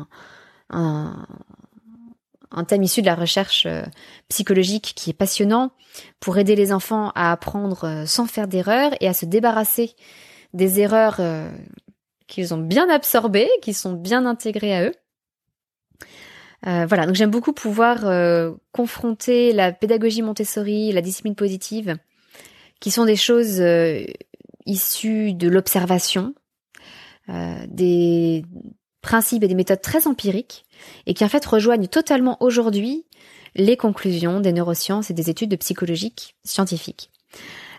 un, 0.71 1.27
un 2.53 2.63
thème 2.63 2.83
issu 2.83 3.01
de 3.01 3.07
la 3.07 3.15
recherche 3.15 3.65
euh, 3.65 3.83
psychologique 4.29 4.93
qui 4.95 5.09
est 5.09 5.13
passionnant 5.13 5.71
pour 6.19 6.37
aider 6.37 6.55
les 6.55 6.71
enfants 6.71 7.11
à 7.15 7.31
apprendre 7.31 7.83
euh, 7.85 8.05
sans 8.05 8.27
faire 8.27 8.47
d'erreurs 8.47 8.93
et 9.01 9.07
à 9.07 9.13
se 9.13 9.25
débarrasser 9.25 9.95
des 10.53 10.79
erreurs 10.79 11.17
euh, 11.19 11.49
qu'ils 12.27 12.53
ont 12.53 12.59
bien 12.59 12.89
absorbées, 12.89 13.49
qui 13.61 13.73
sont 13.73 13.93
bien 13.93 14.25
intégrées 14.25 14.75
à 14.75 14.85
eux. 14.85 14.93
voilà, 16.63 17.05
donc 17.05 17.15
j'aime 17.15 17.31
beaucoup 17.31 17.53
pouvoir 17.53 18.05
confronter 18.71 19.51
la 19.51 19.73
pédagogie 19.73 20.21
Montessori, 20.21 20.91
la 20.93 21.01
discipline 21.01 21.35
positive, 21.35 21.97
qui 22.79 22.91
sont 22.91 23.05
des 23.05 23.17
choses 23.17 23.61
issues 24.65 25.33
de 25.33 25.49
l'observation, 25.49 26.33
des 27.27 28.45
principes 29.03 29.43
et 29.43 29.47
des 29.47 29.53
méthodes 29.53 29.81
très 29.81 30.07
empiriques 30.07 30.65
et 31.05 31.13
qui 31.13 31.23
en 31.23 31.29
fait 31.29 31.45
rejoignent 31.45 31.87
totalement 31.87 32.37
aujourd'hui 32.41 33.05
les 33.53 33.77
conclusions 33.77 34.39
des 34.39 34.53
neurosciences 34.53 35.11
et 35.11 35.13
des 35.13 35.29
études 35.29 35.55
psychologiques 35.59 36.35
scientifiques. 36.43 37.11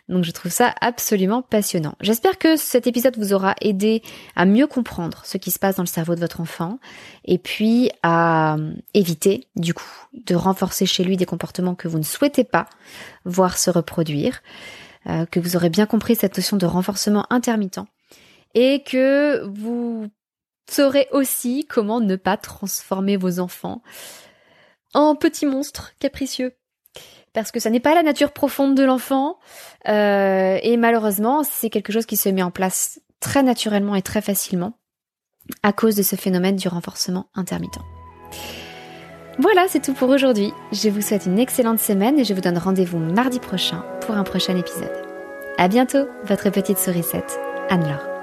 Donc 0.09 0.23
je 0.23 0.31
trouve 0.33 0.53
ça 0.53 0.75
absolument 0.83 1.41
passionnant. 1.41 1.95
J'espère 2.01 2.39
que 2.39 2.57
cet 2.57 2.87
épisode 2.87 3.17
vous 3.17 3.33
aura 3.33 3.55
aidé 3.63 4.03
à 4.37 4.45
mieux 4.45 4.67
comprendre 4.67 5.23
ce 5.25 5.39
qui 5.39 5.51
se 5.51 5.59
passe 5.59 5.77
dans 5.77 5.83
le 5.83 5.89
cerveau 5.89 6.15
de 6.15 6.21
votre 6.21 6.43
enfant 6.43 6.79
et 7.25 7.39
puis 7.39 7.91
à 8.03 8.57
éviter 8.93 9.49
du 9.57 9.73
coup 9.73 9.91
de 10.13 10.35
renforcer 10.35 10.85
chez 10.85 11.05
lui 11.05 11.17
des 11.17 11.25
comportements 11.25 11.75
que 11.75 11.89
vous 11.89 11.99
ne 11.99 12.05
souhaitez 12.05 12.45
pas 12.45 12.69
voir 13.25 13.57
se 13.57 13.71
reproduire, 13.71 14.43
euh, 15.07 15.25
que 15.25 15.41
vous 15.41 15.57
aurez 15.57 15.71
bien 15.71 15.87
compris 15.87 16.17
cette 16.17 16.37
notion 16.37 16.59
de 16.59 16.67
renforcement 16.67 17.27
intermittent 17.31 17.81
et 18.55 18.83
que 18.83 19.43
vous 19.47 20.11
saurez 20.71 21.09
aussi 21.13 21.67
comment 21.69 22.01
ne 22.01 22.17
pas 22.17 22.37
transformer 22.37 23.17
vos 23.17 23.41
enfants 23.41 23.83
en 24.95 25.15
petits 25.17 25.47
monstres 25.47 25.93
capricieux. 25.99 26.55
Parce 27.33 27.51
que 27.51 27.59
ça 27.59 27.71
n'est 27.71 27.81
pas 27.81 27.95
la 27.95 28.05
nature 28.05 28.33
profonde 28.33 28.77
de 28.77 28.85
l'enfant, 28.85 29.39
euh, 29.89 30.59
et 30.63 30.77
malheureusement, 30.77 31.43
c'est 31.43 31.69
quelque 31.69 31.93
chose 31.93 32.07
qui 32.07 32.17
se 32.17 32.29
met 32.29 32.45
en 32.45 32.53
place 32.53 33.01
très 33.19 33.43
naturellement 33.43 33.97
et 33.97 34.03
très 34.03 34.21
facilement 34.21 34.79
à 35.63 35.73
cause 35.73 35.97
de 35.97 36.03
ce 36.03 36.17
phénomène 36.17 36.57
du 36.57 36.69
renforcement 36.69 37.27
intermittent. 37.35 37.81
Voilà, 39.39 39.67
c'est 39.69 39.83
tout 39.83 39.95
pour 39.95 40.11
aujourd'hui. 40.11 40.53
Je 40.73 40.89
vous 40.89 41.03
souhaite 41.03 41.27
une 41.27 41.41
excellente 41.41 41.81
semaine 41.81 42.19
et 42.19 42.25
je 42.25 42.35
vous 42.35 42.41
donne 42.41 42.59
rendez-vous 42.59 42.99
mardi 42.99 43.41
prochain 43.41 43.85
pour 44.03 44.15
un 44.15 44.23
prochain 44.25 44.57
épisode. 44.57 44.93
À 45.59 45.69
bientôt, 45.69 46.07
votre 46.25 46.51
petite 46.51 46.79
sourisette, 46.79 47.39
Anne-Laure. 47.69 48.14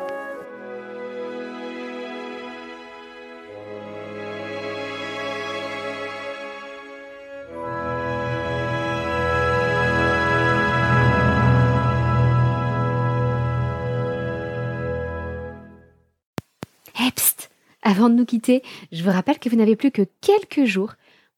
Avant 17.92 18.10
de 18.10 18.16
nous 18.16 18.24
quitter, 18.24 18.64
je 18.94 19.04
vous 19.04 19.12
rappelle 19.12 19.38
que 19.38 19.50
vous 19.50 19.58
n'avez 19.58 19.76
plus 19.76 19.92
que 19.92 20.04
quelques 20.22 20.64
jours 20.64 20.94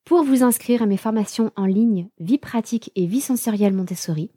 pour 0.06 0.24
vous 0.24 0.44
inscrire 0.44 0.84
à 0.84 0.86
mes 0.86 0.98
formations 0.98 1.52
en 1.56 1.66
ligne 1.66 2.10
Vie 2.20 2.38
pratique 2.38 2.92
et 2.96 3.08
Vie 3.08 3.22
sensorielle 3.22 3.74
Montessori. 3.74 4.30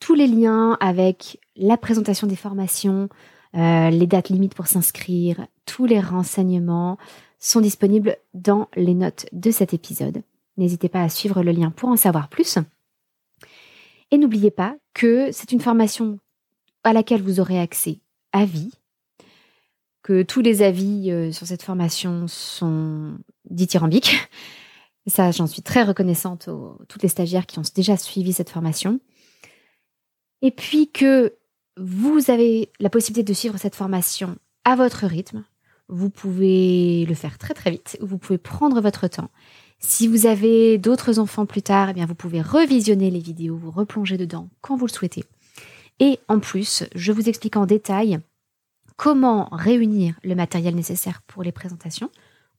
Tous 0.00 0.14
les 0.14 0.26
liens 0.26 0.76
avec 0.80 1.38
la 1.54 1.76
présentation 1.76 2.26
des 2.26 2.34
formations, 2.34 3.08
euh, 3.54 3.88
les 3.88 4.08
dates 4.08 4.30
limites 4.30 4.56
pour 4.56 4.66
s'inscrire, 4.66 5.46
tous 5.64 5.86
les 5.86 6.00
renseignements 6.00 6.98
sont 7.38 7.60
disponibles 7.60 8.16
dans 8.34 8.66
les 8.74 8.94
notes 8.94 9.26
de 9.30 9.52
cet 9.52 9.72
épisode. 9.72 10.24
N'hésitez 10.56 10.88
pas 10.88 11.04
à 11.04 11.08
suivre 11.08 11.44
le 11.44 11.52
lien 11.52 11.70
pour 11.70 11.88
en 11.88 11.96
savoir 11.96 12.28
plus. 12.28 12.58
Et 14.10 14.18
n'oubliez 14.18 14.50
pas 14.50 14.74
que 14.92 15.30
c'est 15.30 15.52
une 15.52 15.60
formation 15.60 16.18
à 16.82 16.92
laquelle 16.92 17.22
vous 17.22 17.38
aurez 17.38 17.60
accès 17.60 18.00
à 18.32 18.44
vie, 18.44 18.72
que 20.08 20.22
tous 20.22 20.40
les 20.40 20.62
avis 20.62 21.10
euh, 21.10 21.32
sur 21.32 21.46
cette 21.46 21.62
formation 21.62 22.28
sont 22.28 23.18
dithyrambiques. 23.50 24.16
Et 25.04 25.10
ça, 25.10 25.32
j'en 25.32 25.46
suis 25.46 25.60
très 25.60 25.82
reconnaissante 25.82 26.48
aux 26.48 26.78
toutes 26.88 27.02
les 27.02 27.10
stagiaires 27.10 27.44
qui 27.44 27.58
ont 27.58 27.62
déjà 27.74 27.98
suivi 27.98 28.32
cette 28.32 28.48
formation. 28.48 29.00
Et 30.40 30.50
puis 30.50 30.88
que 30.88 31.34
vous 31.76 32.30
avez 32.30 32.70
la 32.80 32.88
possibilité 32.88 33.22
de 33.22 33.36
suivre 33.36 33.58
cette 33.58 33.74
formation 33.74 34.38
à 34.64 34.76
votre 34.76 35.04
rythme. 35.04 35.44
Vous 35.88 36.08
pouvez 36.08 37.04
le 37.06 37.14
faire 37.14 37.36
très 37.36 37.52
très 37.52 37.70
vite, 37.70 37.98
vous 38.00 38.16
pouvez 38.16 38.38
prendre 38.38 38.80
votre 38.80 39.08
temps. 39.08 39.28
Si 39.78 40.08
vous 40.08 40.24
avez 40.24 40.78
d'autres 40.78 41.18
enfants 41.18 41.44
plus 41.44 41.62
tard, 41.62 41.90
eh 41.90 41.92
bien 41.92 42.06
vous 42.06 42.14
pouvez 42.14 42.40
revisionner 42.40 43.10
les 43.10 43.20
vidéos, 43.20 43.58
vous 43.58 43.70
replonger 43.70 44.16
dedans 44.16 44.48
quand 44.62 44.76
vous 44.76 44.86
le 44.86 44.92
souhaitez. 44.92 45.26
Et 46.00 46.18
en 46.28 46.38
plus, 46.38 46.84
je 46.94 47.12
vous 47.12 47.28
explique 47.28 47.56
en 47.56 47.66
détail 47.66 48.20
comment 48.98 49.48
réunir 49.52 50.16
le 50.22 50.34
matériel 50.34 50.74
nécessaire 50.74 51.22
pour 51.22 51.42
les 51.42 51.52
présentations 51.52 52.10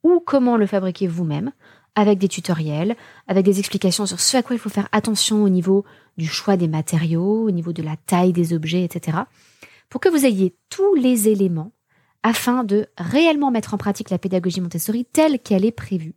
ou 0.03 0.23
comment 0.25 0.57
le 0.57 0.65
fabriquer 0.65 1.05
vous-même 1.05 1.51
avec 1.95 2.17
des 2.17 2.29
tutoriels, 2.29 2.95
avec 3.27 3.43
des 3.43 3.59
explications 3.59 4.05
sur 4.05 4.21
ce 4.21 4.37
à 4.37 4.41
quoi 4.41 4.55
il 4.55 4.59
faut 4.59 4.69
faire 4.69 4.87
attention 4.93 5.43
au 5.43 5.49
niveau 5.49 5.83
du 6.17 6.27
choix 6.27 6.55
des 6.55 6.69
matériaux, 6.69 7.43
au 7.43 7.51
niveau 7.51 7.73
de 7.73 7.83
la 7.83 7.97
taille 7.97 8.31
des 8.31 8.53
objets, 8.53 8.83
etc. 8.83 9.17
Pour 9.89 9.99
que 9.99 10.07
vous 10.07 10.25
ayez 10.25 10.55
tous 10.69 10.95
les 10.95 11.27
éléments 11.27 11.73
afin 12.23 12.63
de 12.63 12.87
réellement 12.97 13.51
mettre 13.51 13.73
en 13.73 13.77
pratique 13.77 14.09
la 14.09 14.17
pédagogie 14.17 14.61
Montessori 14.61 15.05
telle 15.05 15.39
qu'elle 15.39 15.65
est 15.65 15.71
prévue, 15.71 16.15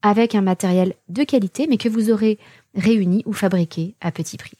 avec 0.00 0.36
un 0.36 0.42
matériel 0.42 0.94
de 1.08 1.24
qualité, 1.24 1.66
mais 1.68 1.78
que 1.78 1.88
vous 1.88 2.10
aurez 2.10 2.38
réuni 2.76 3.24
ou 3.26 3.32
fabriqué 3.32 3.96
à 4.00 4.12
petit 4.12 4.36
prix. 4.36 4.56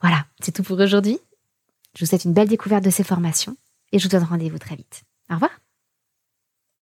Voilà, 0.00 0.26
c'est 0.40 0.52
tout 0.52 0.64
pour 0.64 0.78
aujourd'hui. 0.78 1.18
Je 1.96 2.04
vous 2.04 2.06
souhaite 2.08 2.24
une 2.24 2.32
belle 2.32 2.48
découverte 2.48 2.84
de 2.84 2.90
ces 2.90 3.04
formations 3.04 3.56
et 3.94 3.98
je 4.00 4.04
vous 4.04 4.10
donne 4.10 4.24
rendez-vous 4.24 4.58
très 4.58 4.74
vite. 4.74 5.04
Au 5.30 5.34
revoir 5.34 5.63